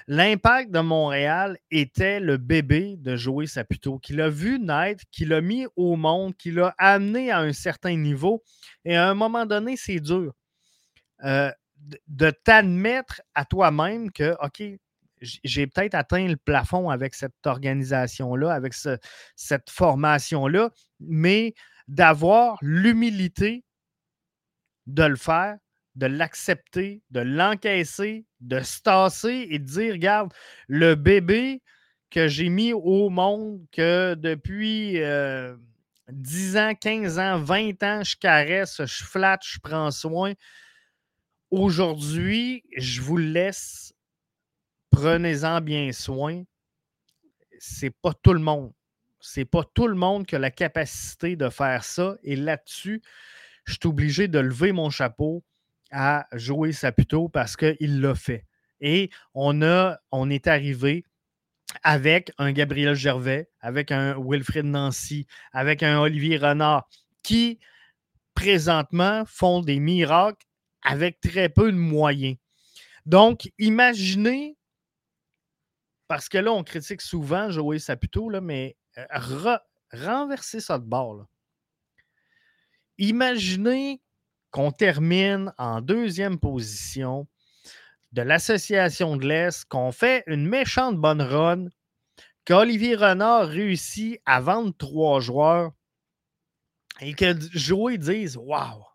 [0.08, 5.42] L'impact de Montréal était le bébé de Joey Saputo, qu'il a vu naître, qu'il a
[5.42, 8.44] mis au monde, qu'il a amené à un certain niveau.
[8.84, 10.34] Et à un moment donné, c'est dur
[11.24, 11.52] euh,
[12.08, 14.64] de t'admettre à toi-même que, OK,
[15.22, 21.54] j'ai peut-être atteint le plafond avec cette organisation-là, avec cette formation-là, mais
[21.88, 23.64] d'avoir l'humilité
[24.94, 25.58] de le faire,
[25.96, 30.34] de l'accepter, de l'encaisser, de se tasser et de dire, regarde,
[30.68, 31.62] le bébé
[32.10, 35.56] que j'ai mis au monde, que depuis 10 euh,
[36.58, 40.34] ans, 15 ans, 20 ans, je caresse, je flatte, je prends soin.
[41.50, 43.94] Aujourd'hui, je vous laisse.
[44.90, 46.44] Prenez-en bien soin.
[47.60, 48.74] C'est pas tout le monde.
[49.22, 52.16] C'est pas tout le monde qui a la capacité de faire ça.
[52.24, 53.02] Et là-dessus,
[53.72, 55.44] je suis obligé de lever mon chapeau
[55.92, 58.46] à Joey Saputo parce qu'il l'a fait.
[58.82, 61.06] Et on, est arrivé
[61.84, 66.90] avec un Gabriel Gervais, avec un Wilfred Nancy, avec un Olivier Renard,
[67.24, 67.60] qui
[68.34, 70.46] présentement font des miracles
[70.84, 72.38] avec très peu de moyens.
[73.06, 74.58] Donc, imaginez,
[76.08, 79.06] parce que là, on critique souvent Joey Saputo, mais euh,
[79.94, 81.26] renverser ça de bord.
[83.02, 84.00] Imaginez
[84.52, 87.28] qu'on termine en deuxième position
[88.12, 91.70] de l'Association de l'Est, qu'on fait une méchante bonne run,
[92.46, 95.72] qu'Olivier Renard réussit à vendre trois joueurs
[97.00, 98.86] et que Joey dise Waouh,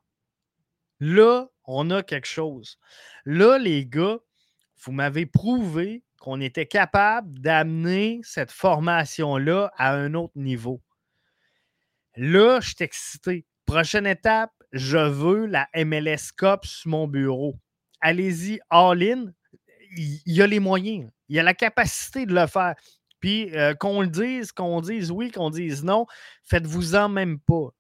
[1.01, 2.79] là, on a quelque chose.
[3.25, 4.21] Là, les gars,
[4.85, 10.81] vous m'avez prouvé qu'on était capable d'amener cette formation-là à un autre niveau.
[12.15, 13.45] Là, je suis excité.
[13.67, 17.57] Prochaine étape, je veux la MLS Cup sur mon bureau.
[18.01, 19.33] Allez-y, all-in.
[19.97, 21.11] Il y a les moyens.
[21.29, 22.75] Il y a la capacité de le faire.
[23.19, 26.07] Puis euh, qu'on le dise, qu'on dise oui, qu'on dise non,
[26.45, 27.71] faites-vous-en même pas.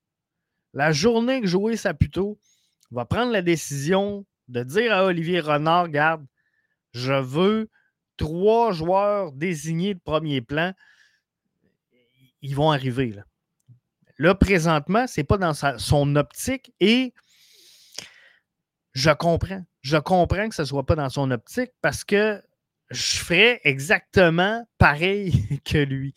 [0.73, 2.39] La journée que jouer Saputo
[2.91, 6.27] va prendre la décision de dire à Olivier Renard, regarde,
[6.93, 7.71] je veux
[8.17, 10.73] trois joueurs désignés de premier plan,
[12.43, 13.13] ils vont arriver.
[13.13, 13.25] Là,
[14.19, 17.13] là présentement, ce n'est pas dans son optique et
[18.93, 19.65] je comprends.
[19.83, 22.43] Je comprends que ce ne soit pas dans son optique parce que
[22.91, 26.15] je ferais exactement pareil que lui.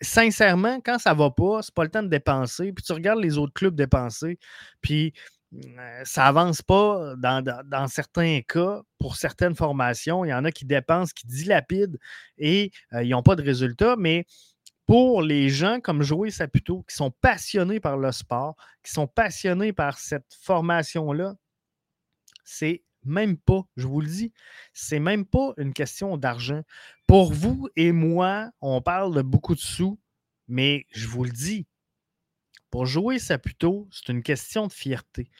[0.00, 2.72] sincèrement, quand ça ne va pas, c'est pas le temps de dépenser.
[2.72, 4.38] Puis tu regardes les autres clubs dépenser,
[4.80, 5.12] puis
[5.54, 10.24] euh, ça avance pas dans, certains cas pour certaines formations.
[10.24, 11.98] Il y en a qui dépensent, qui dilapident
[12.36, 13.96] et euh, ils n'ont pas de résultats.
[13.98, 14.26] Mais
[14.88, 19.74] pour les gens comme Joey Saputo, qui sont passionnés par le sport, qui sont passionnés
[19.74, 21.36] par cette formation-là,
[22.42, 24.32] c'est même pas, je vous le dis,
[24.72, 26.62] c'est même pas une question d'argent.
[27.06, 30.00] Pour vous et moi, on parle de beaucoup de sous,
[30.48, 31.66] mais je vous le dis,
[32.70, 35.30] pour jouer Saputo, c'est une question de fierté.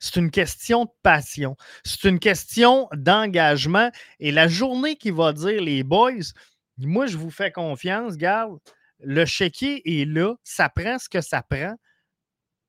[0.00, 1.56] C'est une question de passion.
[1.84, 3.92] C'est une question d'engagement.
[4.18, 6.32] Et la journée qui va dire les boys,
[6.76, 8.58] moi, je vous fais confiance, garde,
[9.00, 11.76] le chéquier est là, ça prend ce que ça prend.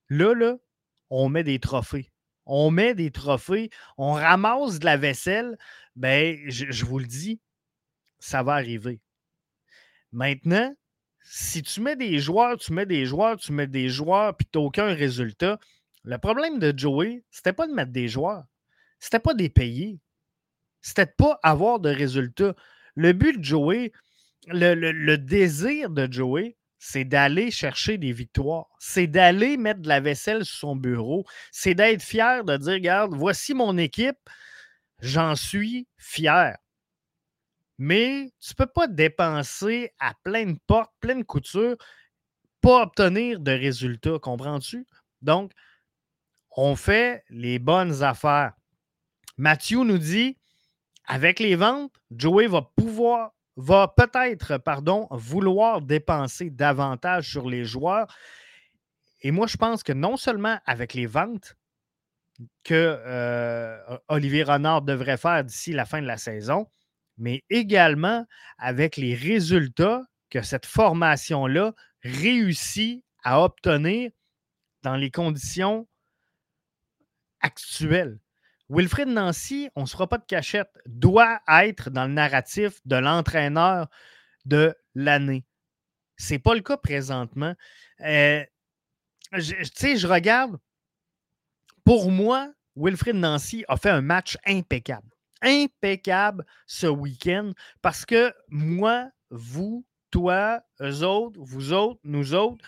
[0.10, 0.56] Là, là,
[1.10, 2.12] on met des trophées.
[2.46, 5.58] On met des trophées, on ramasse de la vaisselle.
[5.96, 7.42] Ben, je, vous le dis,
[8.20, 9.02] ça va arriver.
[10.14, 10.74] Maintenant,
[11.24, 14.58] si tu mets des joueurs, tu mets des joueurs, tu mets des joueurs, puis tu
[14.58, 15.60] n'as aucun résultat,
[16.04, 18.46] le problème de Joey, c'était pas de mettre des joueurs.
[18.98, 20.00] C'était pas des payer.
[20.82, 22.56] C'était de pas avoir de résultats.
[22.96, 23.92] Le but de Joey,
[24.48, 28.68] le, désir de Joey, c'est d'aller chercher des victoires.
[28.80, 31.26] C'est d'aller mettre de la vaisselle sur son bureau.
[31.52, 34.18] C'est d'être fier de dire, regarde, voici mon équipe,
[35.00, 36.58] j'en suis fier.
[37.78, 41.78] Mais tu ne peux pas dépenser à pleine porte, pleine couture,
[42.62, 44.86] pas obtenir de résultats, comprends-tu?
[45.22, 45.52] Donc,
[46.56, 48.54] on fait les bonnes affaires.
[49.38, 50.38] Mathieu nous dit,
[51.06, 58.08] avec les ventes, Joey va pouvoir, va peut-être, pardon, vouloir dépenser davantage sur les joueurs.
[59.22, 61.56] Et moi, je pense que non seulement avec les ventes
[62.64, 66.68] que euh, Olivier Renard devrait faire d'ici la fin de la saison,
[67.18, 68.26] mais également
[68.60, 74.12] avec les résultats que cette formation-là réussit à obtenir
[74.84, 75.88] dans les conditions
[77.42, 78.20] actuel.
[78.70, 82.98] Wilfred Nancy, on ne se fera pas de cachette, doit être dans le narratif de
[82.98, 83.88] l'entraîneur
[84.46, 85.46] de l'année.
[86.18, 87.56] Ce n'est pas le cas présentement.
[88.02, 88.44] Euh,
[89.34, 90.58] tu sais, je regarde.
[91.86, 95.10] Pour moi, Wilfred Nancy a fait un match impeccable.
[95.42, 102.66] Impeccable ce week-end parce que moi, vous, toi, eux autres, vous autres, nous autres,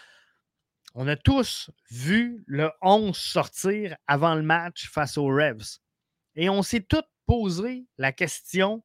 [0.96, 5.80] on a tous vu le 11 sortir avant le match face aux Revs.
[6.42, 8.82] Et on s'est tous posé la question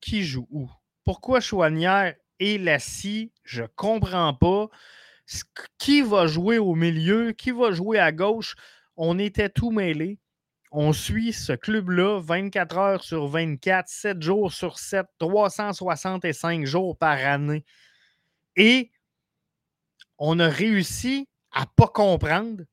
[0.00, 0.70] Qui joue où?
[1.04, 3.30] Pourquoi Chouanière et Lassie?
[3.44, 4.68] Je ne comprends pas.
[5.76, 7.32] Qui va jouer au milieu?
[7.32, 8.54] Qui va jouer à gauche?
[8.96, 10.18] On était tout mêlés.
[10.70, 17.18] On suit ce club-là 24 heures sur 24, 7 jours sur 7, 365 jours par
[17.18, 17.66] année.
[18.56, 18.90] Et
[20.16, 22.64] on a réussi à ne pas comprendre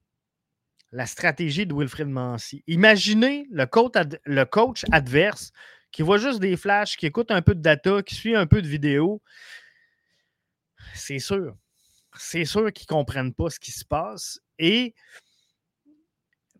[0.91, 2.63] la stratégie de Wilfred Mancy.
[2.67, 3.93] Imaginez le coach,
[4.25, 5.51] le coach adverse
[5.91, 8.61] qui voit juste des flashs, qui écoute un peu de data, qui suit un peu
[8.61, 9.21] de vidéo.
[10.93, 11.55] C'est sûr.
[12.17, 14.39] C'est sûr qu'ils ne comprennent pas ce qui se passe.
[14.57, 14.93] Et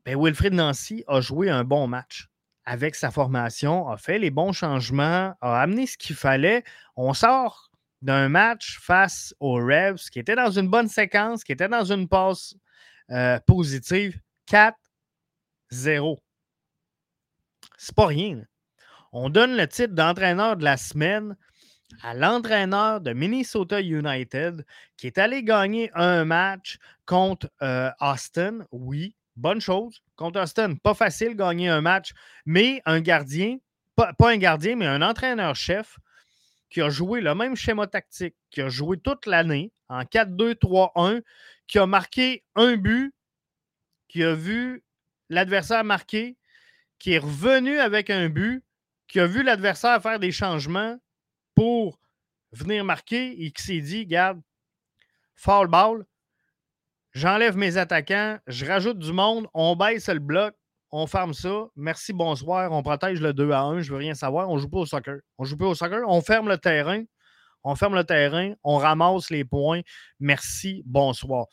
[0.06, 2.28] ben, Wilfred Nancy a joué un bon match
[2.66, 6.64] avec sa formation, a fait les bons changements, a amené ce qu'il fallait.
[6.96, 7.72] On sort
[8.02, 12.08] d'un match face aux Revs qui était dans une bonne séquence, qui était dans une
[12.08, 12.56] passe
[13.12, 14.20] euh, positive.
[14.48, 16.18] 4-0.
[17.78, 18.44] C'est pas rien.
[19.12, 21.36] On donne le titre d'entraîneur de la semaine
[22.04, 24.66] à l'entraîneur de Minnesota United
[24.98, 28.66] qui est allé gagner un match contre euh, Austin.
[28.72, 30.02] Oui, bonne chose.
[30.16, 32.12] Contre Austin, pas facile gagner un match,
[32.46, 33.58] mais un gardien,
[33.96, 35.98] pas un gardien, mais un entraîneur-chef
[36.70, 41.22] qui a joué le même schéma tactique, qui a joué toute l'année en 4-2-3-1,
[41.70, 43.14] qui a marqué un but,
[44.08, 44.84] qui a vu
[45.30, 46.36] l'adversaire marquer,
[46.98, 48.64] qui est revenu avec un but,
[49.08, 50.98] qui a vu l'adversaire faire des changements
[51.54, 52.00] pour
[52.52, 54.42] venir marquer et qui s'est dit, garde,
[55.36, 56.06] foul ball,
[57.14, 60.56] j'enlève mes attaquants, je rajoute du monde, on baisse le bloc,
[60.92, 61.68] on ferme ça.
[61.76, 62.72] Merci, bonsoir.
[62.72, 63.82] On protège le 2 à 1.
[63.82, 64.50] Je veux rien savoir.
[64.50, 65.20] On joue pas au soccer.
[65.38, 66.02] On joue pas au soccer.
[66.08, 67.04] On ferme le terrain.
[67.64, 68.54] On ferme le terrain.
[68.64, 69.82] On ramasse les points.
[70.20, 71.48] Merci, bonsoir.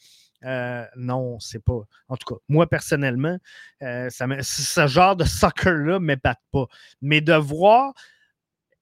[0.44, 1.80] Euh, non, c'est pas.
[2.08, 3.38] En tout cas, moi personnellement,
[3.82, 6.66] euh, ça ce genre de soccer-là ne m'épate pas.
[7.00, 7.94] Mais de voir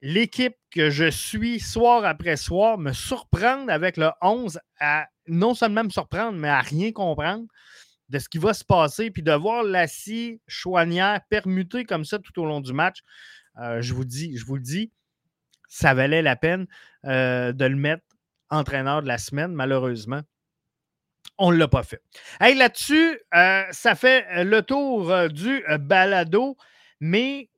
[0.03, 5.85] l'équipe que je suis soir après soir me surprendre avec le 11 à non seulement
[5.85, 7.47] me surprendre, mais à rien comprendre
[8.11, 12.39] de ce qui va se passer, puis de voir Lassie Chouanière permuter comme ça tout
[12.39, 12.99] au long du match,
[13.61, 14.93] euh, je vous dis, je vous le dis,
[15.69, 16.67] ça valait la peine
[17.05, 18.05] de le mettre
[18.51, 20.23] entraîneur de la semaine, malheureusement.
[21.39, 22.01] On ne l'a pas fait.
[22.41, 26.57] Hey, là-dessus, euh, ça fait euh, le tour euh, du balado,
[27.01, 27.51] mais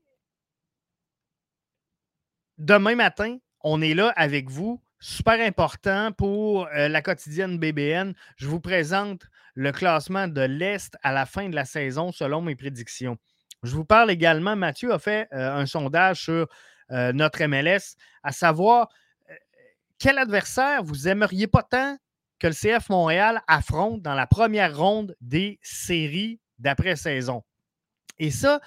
[2.58, 4.80] demain matin, on est là avec vous.
[4.98, 8.14] Super important pour la quotidienne BBN.
[8.36, 12.56] Je vous présente le classement de l'Est à la fin de la saison selon mes
[12.56, 13.18] prédictions.
[13.62, 16.48] Je vous parle également, Mathieu a fait un sondage sur
[16.90, 18.88] notre MLS, à savoir
[19.98, 21.96] quel adversaire vous aimeriez pas tant
[22.38, 27.42] que le CF Montréal affronte dans la première ronde des séries d'après-saison.
[28.18, 28.60] Et ça,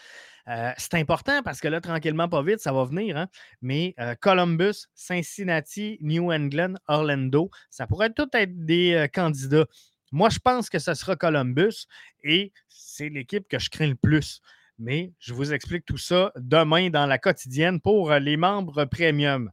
[0.48, 3.18] euh, c'est important parce que là, tranquillement, pas vite, ça va venir.
[3.18, 3.28] Hein.
[3.62, 9.66] Mais euh, Columbus, Cincinnati, New England, Orlando, ça pourrait tout être des euh, candidats.
[10.12, 11.86] Moi, je pense que ce sera Columbus
[12.24, 14.42] et c'est l'équipe que je crains le plus.
[14.80, 19.52] Mais je vous explique tout ça demain dans la quotidienne pour les membres premium.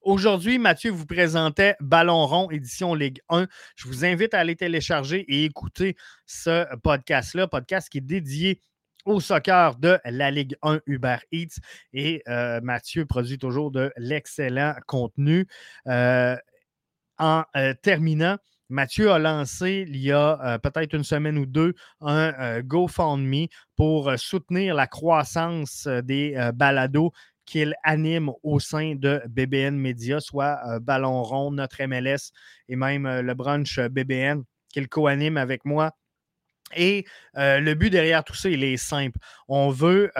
[0.00, 3.46] Aujourd'hui, Mathieu vous présentait Ballon rond, édition Ligue 1.
[3.76, 8.60] Je vous invite à aller télécharger et écouter ce podcast-là, podcast qui est dédié
[9.04, 11.60] au soccer de la Ligue 1 Uber Eats.
[11.92, 15.46] Et euh, Mathieu produit toujours de l'excellent contenu.
[15.86, 16.36] Euh,
[17.18, 18.36] en euh, terminant,
[18.72, 23.46] Mathieu a lancé il y a peut-être une semaine ou deux un GoFundMe
[23.76, 27.12] pour soutenir la croissance des balados
[27.44, 32.32] qu'il anime au sein de BBN Media, soit euh, Ballon Rond, notre MLS
[32.68, 34.42] et même euh, le brunch euh, BBN
[34.72, 35.92] qu'il co-anime avec moi.
[36.74, 37.04] Et
[37.34, 39.18] le but derrière tout ça, il est simple.
[39.46, 40.10] On veut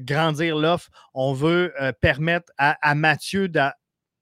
[0.00, 3.60] grandir l'offre, on veut permettre à, Mathieu de,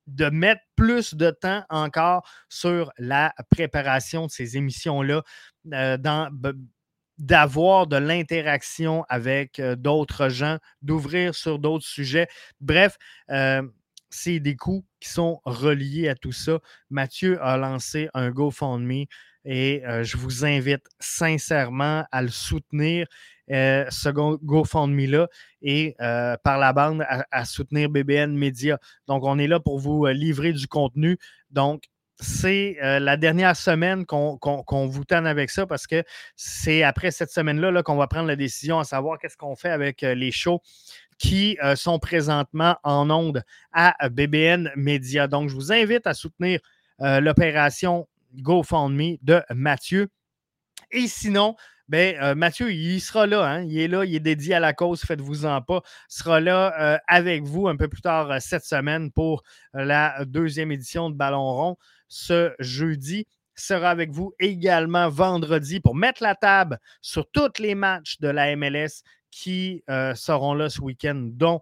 [0.09, 5.23] de, mettre plus de temps encore sur la préparation de ces émissions-là,
[5.65, 6.31] dans
[7.19, 12.29] d'avoir de l'interaction avec d'autres gens, d'ouvrir sur d'autres sujets.
[12.61, 12.97] Bref,
[14.11, 16.61] c'est des coûts qui sont reliés à tout ça.
[16.91, 19.07] Mathieu a lancé un GoFundMe
[19.45, 23.07] et je vous invite sincèrement à le soutenir,
[23.51, 25.29] ce GoFundMe-là,
[25.63, 28.79] et par la bande à, soutenir BBN Media.
[29.07, 31.19] Donc, on est là pour vous livrer du contenu.
[31.51, 31.85] Donc,
[32.21, 36.03] c'est euh, la dernière semaine qu'on vous tanne avec ça parce que
[36.35, 40.03] c'est après cette semaine-là qu'on va prendre la décision à savoir qu'est-ce qu'on fait avec
[40.03, 40.61] euh, les shows
[41.19, 43.43] qui euh, sont présentement en onde
[43.73, 45.29] à BBN Media.
[45.29, 46.61] Donc, je vous invite à soutenir
[47.01, 50.09] l'opération GoFundMe de Mathieu.
[50.91, 51.55] Et sinon,
[51.89, 53.45] ben, Mathieu, il sera là.
[53.47, 53.64] Hein.
[53.64, 55.82] Il est là, il est dédié à la cause, faites-vous-en pas.
[56.11, 61.11] Il sera là avec vous un peu plus tard cette semaine pour la deuxième édition
[61.11, 61.76] de Ballon rond
[62.09, 68.18] ce jeudi sera avec vous également vendredi pour mettre la table sur tous les matchs
[68.20, 71.61] de la MLS qui euh, seront là ce week-end, dont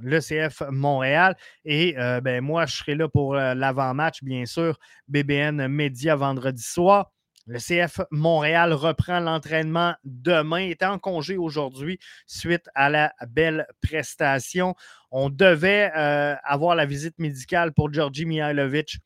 [0.00, 1.36] le CF Montréal.
[1.64, 6.62] Et euh, ben, moi, je serai là pour euh, l'avant-match, bien sûr, BBN Média vendredi
[6.62, 7.10] soir.
[7.46, 14.74] Le CF Montréal reprend l'entraînement demain, est en congé aujourd'hui suite à la belle prestation.
[15.12, 18.98] On devait avoir la visite médicale pour Georgi Mihailovic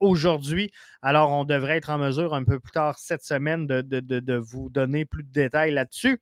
[0.00, 0.70] aujourd'hui.
[1.02, 5.04] Alors, on devrait être en mesure un peu plus tard cette semaine de, vous donner
[5.04, 6.20] plus de détails là-dessus.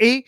[0.00, 0.24] Et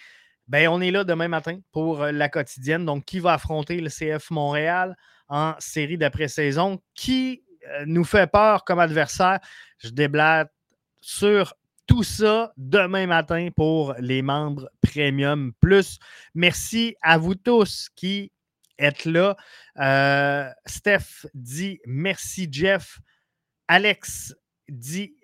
[0.49, 2.85] ben, on est là demain matin pour euh, la quotidienne.
[2.85, 4.97] Donc, qui va affronter le CF Montréal
[5.29, 6.81] en série d'après-saison?
[6.95, 7.50] Qui euh,
[7.87, 9.41] nous fait peur comme adversaire?
[9.79, 10.53] Je déblate
[11.01, 11.55] sur
[11.87, 15.99] tout ça demain matin pour les membres Premium Plus.
[16.35, 18.31] Merci à vous tous qui
[18.81, 19.37] être là.
[19.79, 23.01] Euh, Steph dit merci, Jeff.
[23.69, 24.35] Alex
[24.69, 25.15] dit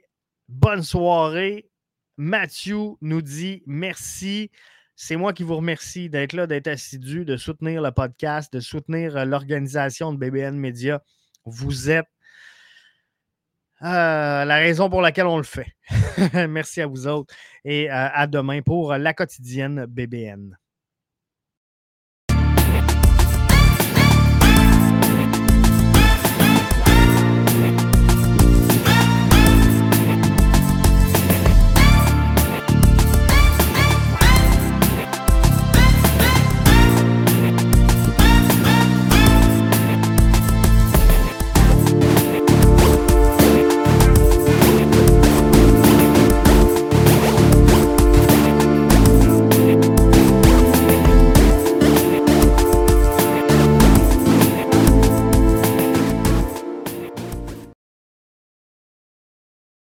[0.49, 1.71] bonne soirée.
[2.17, 4.51] Mathieu nous dit merci.
[4.95, 9.17] C'est moi qui vous remercie d'être là, d'être assidu, de soutenir le podcast, de soutenir
[9.17, 11.03] euh, l'organisation de BBN Media.
[11.45, 12.09] Vous êtes
[13.83, 15.67] euh, la raison pour laquelle on le fait.
[16.49, 20.57] merci à vous autres et à demain pour la quotidienne BBN.